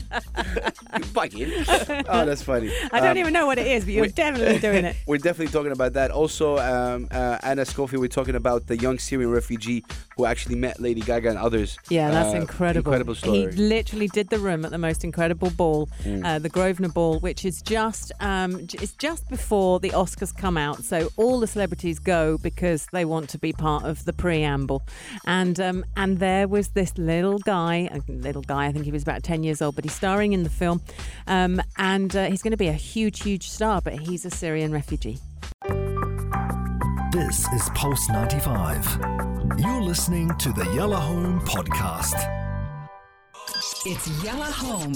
[0.93, 2.05] You're bugging.
[2.09, 2.71] oh, that's funny.
[2.93, 4.97] I don't Um, even know what it is, but you're we- definitely doing it.
[5.07, 6.11] We're definitely talking about that.
[6.11, 9.85] Also, um, uh, Anna Schofield, we're talking about the young Syrian refugee
[10.17, 11.79] who actually met Lady Gaga and others.
[11.89, 12.91] Yeah, that's Uh, incredible.
[12.91, 13.39] Incredible story.
[13.47, 13.55] Mm.
[13.55, 15.89] He literally did the room at the most incredible ball,
[16.25, 20.85] uh, the Grosvenor Ball, which is just um, it's just before the Oscars come out.
[20.85, 24.83] So all the celebrities go because they want to be part of the preamble,
[25.27, 29.03] and um, and there was this little guy, a little guy, I think he was
[29.03, 30.81] about ten years old, but he's starring in the film,
[31.27, 33.81] um, and uh, he's going to be a huge, huge star.
[33.81, 35.19] But he's a Syrian refugee.
[37.11, 38.99] This is Pulse 95.
[39.59, 42.15] You're listening to the Yalla Home Podcast.
[43.85, 44.95] It's Yalla Home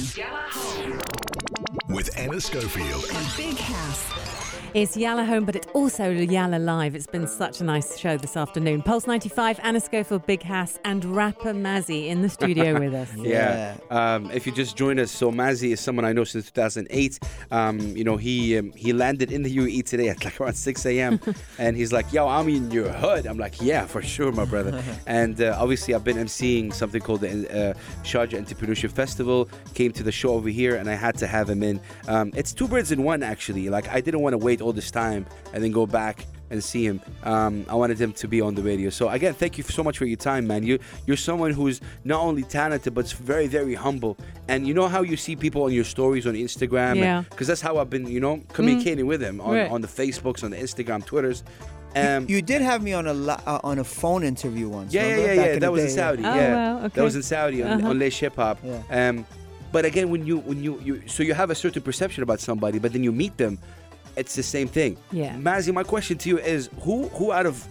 [1.92, 3.04] With Anna Schofield.
[3.12, 4.41] and Big Hass.
[4.74, 6.94] It's Yalla Home, but it's also Yalla Live.
[6.94, 8.80] It's been such a nice show this afternoon.
[8.80, 13.14] Pulse 95, Anna Schofield, Big Hass, and rapper Mazzi in the studio with us.
[13.14, 13.76] Yeah.
[13.90, 17.18] Um, if you just join us, so Mazzi is someone I know since 2008.
[17.50, 20.86] Um, you know, he um, he landed in the UAE today at like around 6
[20.86, 21.20] a.m.
[21.58, 24.82] and he's like, "Yo, I'm in your hood." I'm like, "Yeah, for sure, my brother."
[25.06, 29.50] and uh, obviously, I've been emceeing something called the uh, Sharjah Entrepreneurship Festival.
[29.74, 31.78] Came to the show over here, and I had to have him in.
[32.08, 33.68] Um, it's two birds in one, actually.
[33.68, 36.84] Like, I didn't want to wait all this time and then go back and see
[36.84, 37.00] him.
[37.24, 38.90] Um, I wanted him to be on the radio.
[38.90, 40.62] So again, thank you so much for your time, man.
[40.64, 44.16] You you're someone who's not only talented but very very humble.
[44.48, 46.96] And you know how you see people on your stories on Instagram.
[46.96, 47.24] Yeah.
[47.30, 49.70] Because that's how I've been, you know, communicating with him on, Right.
[49.70, 51.42] on the Facebooks, on the Instagram, Twitters.
[51.96, 54.92] Um, You did have me on a li- uh, on a phone interview once.
[54.94, 55.52] yeah, yeah, yeah, yeah.
[55.52, 56.22] That the was in day, Saudi.
[56.24, 57.90] Oh, yeah, wow, that was in Saudi on, Uh-huh.
[57.90, 58.58] on Leish Hip Hop.
[58.64, 58.80] Yeah.
[59.08, 59.26] Um,
[59.72, 62.78] but again, when you when you, you so you have a certain perception about somebody,
[62.78, 63.58] but then you meet them,
[64.16, 64.96] it's the same thing.
[65.10, 65.34] Yeah.
[65.36, 67.66] Mazzi, my question to you is who who out of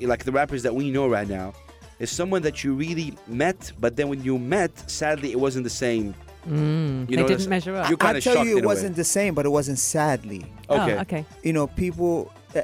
[0.00, 1.52] like the rappers that we know right now
[1.98, 5.70] is someone that you really met, but then when you met, sadly it wasn't the
[5.70, 6.14] same.
[6.46, 7.88] Mm, You they know, didn't measure up.
[7.90, 10.44] you I kind tell you, it wasn't the same, but it wasn't sadly.
[10.70, 10.94] Okay.
[10.94, 11.24] Oh, okay.
[11.42, 12.60] You know, people uh,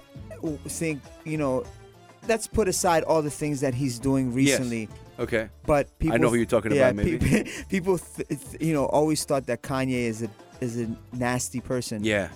[0.69, 1.65] think, you know,
[2.29, 4.89] let's put aside all the things that he's doing recently.
[5.19, 5.49] Okay.
[5.67, 7.19] But people, I know who you're talking yeah, about, maybe.
[7.19, 10.29] pe- people, th- th- you know, always thought that Kanye is a
[10.61, 12.05] is a nasty person.
[12.05, 12.29] Yeah.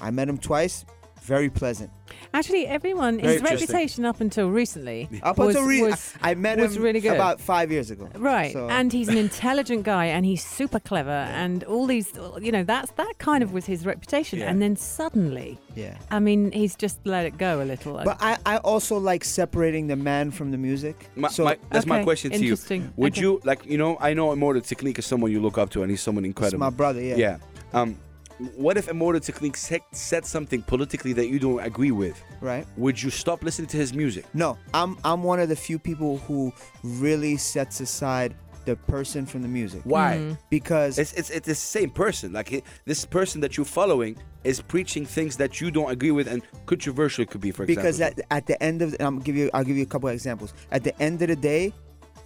[0.00, 0.84] I met him twice.
[1.22, 1.90] Very pleasant.
[2.32, 3.68] Actually, everyone, Very his interesting.
[3.68, 7.12] reputation up until recently Up was, until re- was- I met was him really good.
[7.12, 8.08] about five years ago.
[8.16, 12.50] Right, So- and he's an intelligent guy, and he's super clever, and all these, you
[12.50, 14.38] know, that's that kind of was his reputation.
[14.38, 14.50] Yeah.
[14.50, 15.98] And then suddenly, yeah.
[16.10, 18.00] I mean, he's just let it go a little.
[18.02, 20.96] But I, I also like separating the man from the music.
[21.16, 22.56] My, so my, that's my question to you.
[22.96, 23.20] Would Okay.
[23.20, 25.90] you like you know I know Immortal Technique is someone you look up to and
[25.90, 26.60] he's someone it's incredible.
[26.60, 27.02] my brother.
[27.02, 27.16] Yeah.
[27.16, 27.36] Yeah.
[27.74, 27.98] Um,
[28.56, 32.22] what if Immortal Technique said, said something politically that you don't agree with?
[32.40, 32.66] Right.
[32.76, 34.24] Would you stop listening to his music?
[34.34, 38.34] No, I'm I'm one of the few people who really sets aside
[38.64, 39.82] the person from the music.
[39.84, 40.16] Why?
[40.16, 40.34] Mm-hmm.
[40.50, 42.32] Because It's, it's it's the same person.
[42.32, 46.26] Like he, this person that you're following is preaching things that you don't agree with
[46.26, 48.24] and controversial it could be for because example.
[48.30, 50.54] at, at the end of I'm give you I'll give you a couple of examples.
[50.72, 51.72] At the end of the day,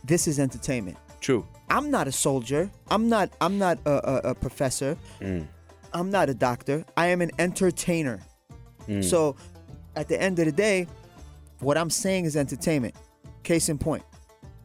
[0.05, 0.97] this is entertainment.
[1.21, 1.47] True.
[1.71, 2.71] I'm not a soldier.
[2.89, 4.97] I'm not I'm not a, a, a professor.
[5.21, 5.47] Mm.
[5.95, 6.85] I'm not a doctor.
[6.97, 8.21] I am an entertainer.
[8.89, 9.03] Mm.
[9.03, 9.37] So
[9.97, 10.87] at the end of the day,
[11.61, 12.95] what I'm saying is entertainment.
[13.45, 14.03] Case in point,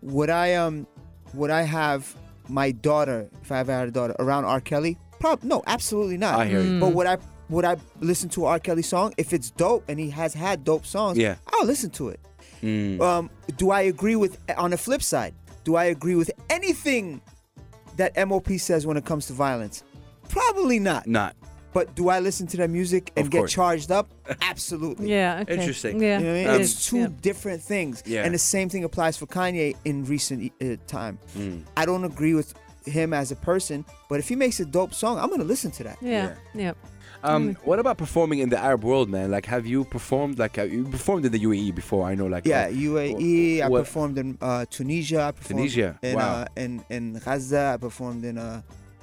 [0.01, 0.87] would I um
[1.33, 2.15] would I have
[2.47, 4.59] my daughter if I ever had a daughter around R.
[4.59, 4.97] Kelly?
[5.19, 6.39] Prob no, absolutely not.
[6.39, 6.79] I hear you.
[6.79, 7.17] But would I
[7.49, 8.59] would I listen to R.
[8.59, 11.17] Kelly song if it's dope and he has had dope songs?
[11.17, 11.35] Yeah.
[11.53, 12.19] I'll listen to it.
[12.63, 12.99] Mm.
[13.01, 15.33] Um, do I agree with on the flip side?
[15.63, 17.21] Do I agree with anything
[17.97, 19.83] that MOP says when it comes to violence?
[20.29, 21.07] Probably not.
[21.07, 21.35] Not.
[21.71, 23.51] But do I listen to their music and Of get course.
[23.53, 24.09] charged up?
[24.41, 25.11] Absolutely.
[25.11, 25.39] Yeah.
[25.43, 25.53] Okay.
[25.59, 26.01] Interesting.
[26.01, 26.17] Yeah.
[26.19, 26.55] You know what I mean?
[26.55, 27.07] it it's two yeah.
[27.21, 28.01] different things.
[28.07, 28.23] Yeah.
[28.25, 31.19] And the same thing applies for Kanye in recent uh, time.
[31.37, 31.63] Mm.
[31.77, 32.53] I don't agree with
[32.85, 35.69] him as a person, but if he makes a dope song, I'm going to listen
[35.71, 35.97] to that.
[36.01, 36.35] Yeah.
[36.55, 36.73] Yeah.
[37.21, 39.29] Um, what about performing in the Arab world, man?
[39.29, 40.39] Like, have you performed?
[40.39, 42.07] Like, uh, you performed in the UAE before?
[42.07, 43.61] I know, like, Yeah, uh, UAE.
[43.61, 45.23] I what- performed in uh, Tunisia.
[45.23, 46.41] I performed Tunisia, In, wow.
[46.43, 47.71] uh, in in Gaza.
[47.73, 48.61] I performed in uh,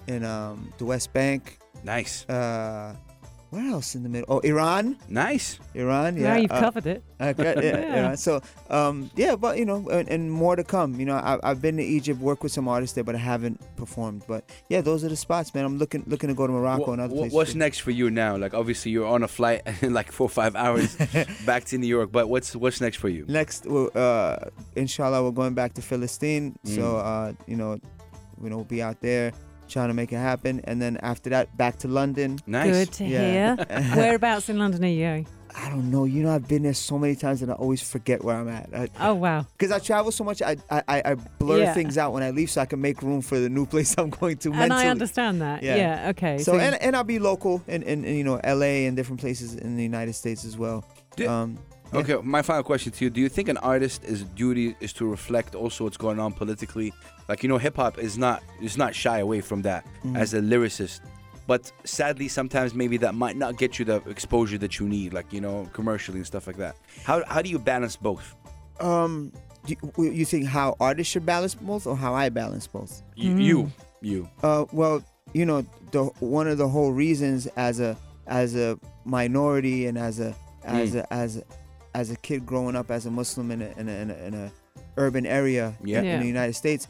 [0.08, 1.58] in um, the West Bank.
[1.84, 2.94] nice, Uh,
[3.50, 4.26] where else in the middle?
[4.28, 4.98] Oh, Iran.
[5.08, 5.58] nice.
[5.74, 6.16] Iran.
[6.16, 6.34] Yeah.
[6.34, 7.04] Now you've uh, covered it.
[7.20, 8.00] I got- yeah, Yeah.
[8.02, 8.16] Iran.
[8.16, 10.98] So, um, yeah, but you know, and, and more to come.
[10.98, 13.60] You know, I, I've been to Egypt, worked with some artists there, but I haven't
[13.76, 14.24] performed.
[14.26, 15.64] But yeah, those are the spots, man.
[15.64, 17.32] I'm looking looking to go to Morocco Wha- and other places.
[17.32, 17.58] what's too.
[17.60, 18.36] next for you now?
[18.36, 20.96] Like, obviously, you're on a flight in like four or five hours
[21.46, 22.10] back to New York.
[22.10, 23.24] But what's what's next for you?
[23.28, 26.56] Next, well, uh, inshallah, we're going back to Philistine.
[26.66, 26.74] Mm.
[26.74, 27.78] So, uh, you know,
[28.42, 29.32] you know, we'll be out there
[29.68, 30.60] trying to make it happen.
[30.64, 32.38] And then after that, back to London.
[32.46, 32.70] Nice.
[32.72, 33.56] Good to Yeah.
[33.56, 33.66] hear.
[33.96, 35.24] Whereabouts in London are you?
[35.58, 36.04] I don't know.
[36.04, 38.68] You know, I've been there so many times and I always forget where I'm at.
[38.74, 39.46] I, Oh wow.
[39.56, 41.72] Because I travel so much, I, I I I blur Yeah.
[41.72, 44.10] things out when I leave so I can make room for the new place I'm
[44.10, 44.84] going to And mentally.
[44.84, 45.62] I understand that.
[45.62, 45.76] Yeah.
[45.76, 46.08] Yeah.
[46.10, 46.38] okay.
[46.38, 49.54] So and, and I'll be local in, in, in you know LA and different places
[49.54, 50.84] in the United States as well.
[51.16, 51.58] Do- Um,
[51.92, 52.00] yeah.
[52.00, 55.54] Okay, my final question to you: Do you think an artist's duty is to reflect
[55.54, 56.92] also what's going on politically?
[57.28, 60.16] Like you know, hip hop is not is not shy away from that Mhm.
[60.16, 61.00] as a lyricist,
[61.46, 65.32] but sadly, sometimes maybe that might not get you the exposure that you need, like
[65.32, 66.76] you know, commercially and stuff like that.
[67.04, 68.34] How how do you balance both?
[68.80, 69.32] Um,
[69.66, 73.02] do you, you think how artists should balance both, or how I balance both?
[73.16, 73.42] You, Mm.
[73.42, 73.72] you,
[74.02, 74.28] you.
[74.42, 75.02] Uh, well,
[75.32, 77.96] you know, the one of the whole reasons as a
[78.28, 81.00] as a minority and as a as Mm.
[81.00, 81.42] a as a,
[81.94, 84.34] as a kid growing up as a Muslim in a in a, in a, in
[84.34, 84.52] a
[84.98, 86.02] urban area Yeah.
[86.02, 86.86] in the United States.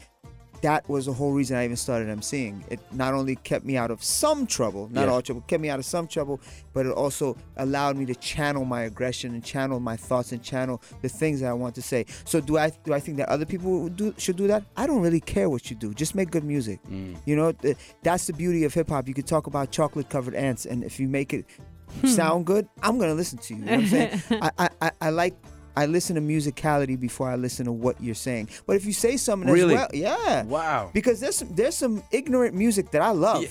[0.61, 2.63] That was the whole reason I even started emceeing.
[2.69, 5.11] It not only kept me out of some trouble, not Yeah.
[5.13, 6.39] all trouble, kept me out of some trouble,
[6.73, 10.81] but it also allowed me to channel my aggression and channel my thoughts and channel
[11.01, 12.05] the things that I want to say.
[12.25, 14.63] So do I do I think that other people do, should do that?
[14.75, 15.93] I don't really care what you do.
[15.93, 16.79] Just make good music.
[16.89, 17.17] Mm.
[17.25, 17.53] You know,
[18.03, 19.07] that's the beauty of hip hop.
[19.07, 21.45] You could talk about chocolate covered ants, and if you make it
[22.01, 22.07] Hmm.
[22.07, 23.59] sound good, I'm gonna listen to you.
[23.61, 24.21] You know what I'm saying?
[24.41, 25.35] I, I, I, I like.
[25.77, 28.49] I listen to musicality before I listen to what you're saying.
[28.65, 29.75] But if you say something Really?
[29.75, 30.89] as well, yeah, Wow.
[30.93, 33.45] because there's some, there's some ignorant music that I love,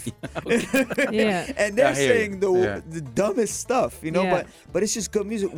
[0.44, 1.52] Yeah.
[1.56, 2.14] and they're I hear you.
[2.18, 2.80] saying the Yeah.
[2.90, 4.24] the dumbest stuff, you know.
[4.24, 4.34] Yeah.
[4.34, 5.50] But but it's just good music,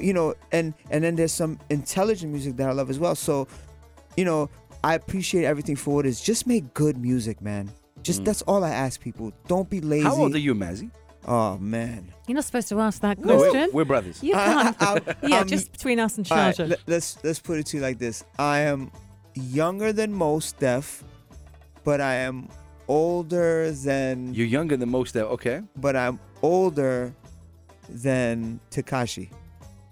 [0.00, 0.34] you know.
[0.52, 3.14] And and then there's some intelligent music that I love as well.
[3.16, 3.48] So,
[4.16, 4.48] you know,
[4.84, 6.20] I appreciate everything for what it is.
[6.20, 7.70] Just make good music, man.
[8.02, 9.32] Just that's all I ask people.
[9.48, 10.04] Don't be lazy.
[10.06, 10.08] Mm.
[10.08, 10.90] How old are you, Mazzi?
[11.26, 12.12] Oh man.
[12.28, 13.68] You're not supposed to ask that No, question.
[13.72, 14.22] we're, we're brothers.
[14.22, 14.76] you can't.
[14.80, 16.68] I- yeah, I'm- just between us and All right, Sharjah.
[16.70, 18.24] let, let's let's put it to you like this.
[18.38, 18.90] I am
[19.34, 21.02] younger than Mos Def,
[21.84, 22.48] but I am
[22.88, 25.16] older than You're younger than most.
[25.16, 25.62] Of, okay.
[25.76, 27.12] but I'm older
[27.88, 29.28] than Tekashi.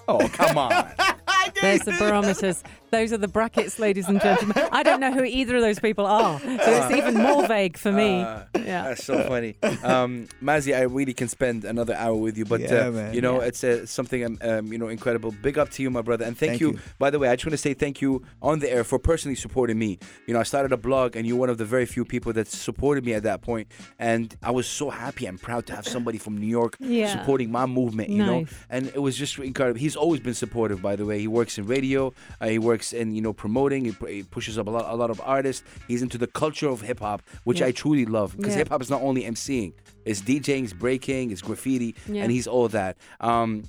[0.07, 0.87] Oh, come on.
[1.61, 2.63] There's the barometers.
[2.91, 4.57] Those are the brackets, ladies and gentlemen.
[4.71, 7.91] I don't know who either of those people are, so it's even more vague for
[7.91, 8.21] me.
[8.21, 8.85] Uh, yeah.
[8.85, 9.57] That's so funny.
[9.83, 13.41] Um, Mazzi, I really can spend another hour with you, but Yeah, uh, you know,
[13.41, 13.49] Yeah.
[13.49, 15.33] it's uh, something um, um, you know incredible.
[15.43, 16.73] Big up to you, my brother, and thank, Thank you.
[16.73, 16.79] you.
[16.99, 19.35] By the way, I just want to say thank you on the air for personally
[19.35, 19.99] supporting me.
[20.27, 22.47] You know, I started a blog, and you're one of the very few people that
[22.47, 26.19] supported me at that point, and I was so happy and proud to have somebody
[26.19, 27.09] from New York Yeah.
[27.19, 28.11] supporting my movement.
[28.11, 29.81] You know, and it was just incredible.
[29.81, 31.19] He's always been supportive, by the way.
[31.19, 32.13] He works in radio.
[32.41, 33.85] Uh, he works in you know promoting.
[33.85, 35.63] He, he pushes up a lot, a lot of artists.
[35.89, 37.67] He's into the culture of hip hop, which Yeah.
[37.67, 38.59] I truly love because Yeah.
[38.59, 39.73] hip hop is not only MCing,
[40.05, 42.23] it's DJing, it's breaking, it's graffiti, Yeah.
[42.23, 42.97] and he's all that.
[43.21, 43.65] Um,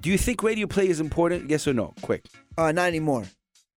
[0.00, 1.48] do you think radio play is important?
[1.50, 1.94] Yes or no?
[2.02, 2.26] Quick.
[2.58, 3.24] Uh, not anymore.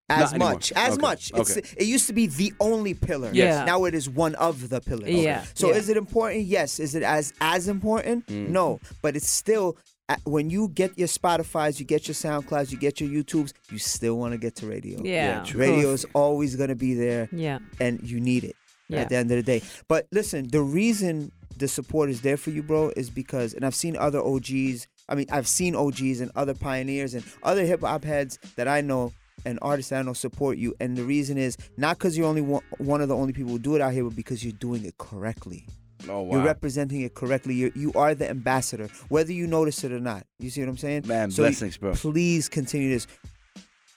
[0.10, 0.54] As Not anymore.
[0.54, 1.32] much, as Okay, much.
[1.36, 1.62] It's, okay.
[1.78, 3.30] It used to be the only pillar.
[3.34, 3.56] Yes.
[3.60, 3.66] Yeah.
[3.66, 5.10] Now it is one of the pillars.
[5.10, 5.76] Yeah, So yeah.
[5.76, 6.46] is it important?
[6.46, 6.80] Yes.
[6.80, 8.26] Is it as as important?
[8.28, 8.48] Mm.
[8.50, 8.80] No.
[9.02, 9.76] But it's still
[10.24, 14.18] when you get your Spotify's, you get your SoundClouds, you get your YouTubes, you still
[14.18, 15.02] want to get to radio.
[15.04, 15.42] Yeah.
[15.42, 17.60] of Radio is always going to be there, Yeah.
[17.80, 18.56] and you need it
[18.88, 19.02] Yeah.
[19.02, 19.62] at the end of the day.
[19.88, 23.76] But listen, the reason the support is there for you, bro, is because, and I've
[23.76, 24.88] seen other OGs.
[25.10, 28.82] I mean, I've seen OGs and other pioneers and other hip hop heads that I
[28.82, 29.12] know
[29.46, 30.74] and artists that I know support you.
[30.80, 33.60] And the reason is not because you're only one, one of the only people who
[33.60, 35.66] do it out here, but because you're doing it correctly.
[36.10, 37.56] Oh, You're representing it correctly.
[37.56, 40.26] You're, you are the ambassador, whether you notice it or not.
[40.40, 41.04] You see what I'm saying?
[41.08, 41.94] Man, So blessings, bro.
[41.94, 43.08] Please continue this.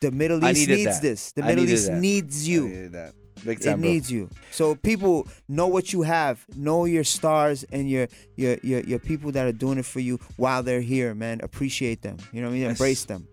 [0.01, 1.03] The Middle East needs that.
[1.03, 1.33] this.
[1.33, 1.99] The Middle East that.
[1.99, 2.89] needs I you.
[2.91, 3.13] that.
[3.45, 3.77] It bro.
[3.77, 4.29] needs you.
[4.51, 6.45] So people know what you have.
[6.57, 10.19] Know your stars and your your your your people that are doing it for you
[10.37, 11.41] while they're here, man.
[11.43, 12.19] Appreciate them.
[12.33, 12.63] You know what I mean?
[12.63, 12.71] Yes.
[12.73, 13.29] Embrace them.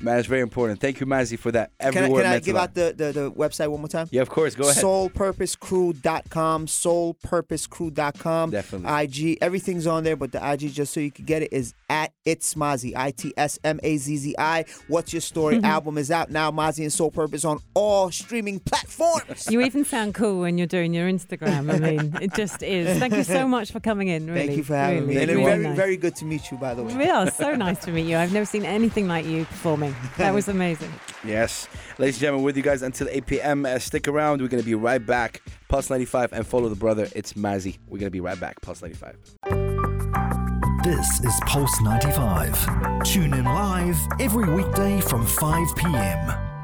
[0.00, 0.80] Man, it's very important.
[0.80, 1.72] Thank you, Mazzi, for that.
[1.80, 4.08] Every Can I, word can I give out the, the, the website one more time?
[4.10, 4.54] Yeah, of course.
[4.54, 4.82] Go ahead.
[4.82, 8.50] Soulpurposecrew.com, soulpurposecrew.com.
[8.50, 9.30] Definitely.
[9.32, 12.12] IG, everything's on there, but the IG, just so you can get it, is at
[12.24, 14.64] It's Mazzi, I T S M A Z Z I.
[14.86, 19.48] What's Your Story album is out now, Mazzi and Soul Purpose on all streaming platforms.
[19.50, 21.72] You even sound cool when you're doing your Instagram.
[21.72, 22.98] I mean, it just is.
[22.98, 24.26] Thank you so much for coming in.
[24.26, 25.22] Really, Thank you for having really, me.
[25.22, 25.76] And really very, nice.
[25.76, 26.94] very good to meet you, by the way.
[26.94, 28.16] We are so nice to meet you.
[28.16, 29.87] I've never seen anything like you performing.
[30.16, 30.92] That was amazing.
[31.24, 31.66] Yes.
[31.98, 33.66] Ladies and gentlemen, with you guys until 8 p.m.
[33.66, 34.40] Uh, stick around.
[34.40, 35.42] We're going to be right back.
[35.68, 37.08] Pulse 95 and follow the brother.
[37.16, 37.78] It's Mazzi.
[37.88, 38.60] We're going to be right back.
[38.62, 39.16] Pulse 95.
[40.84, 43.02] This is Pulse 95.
[43.02, 46.57] Tune in live every weekday from 5 p.m.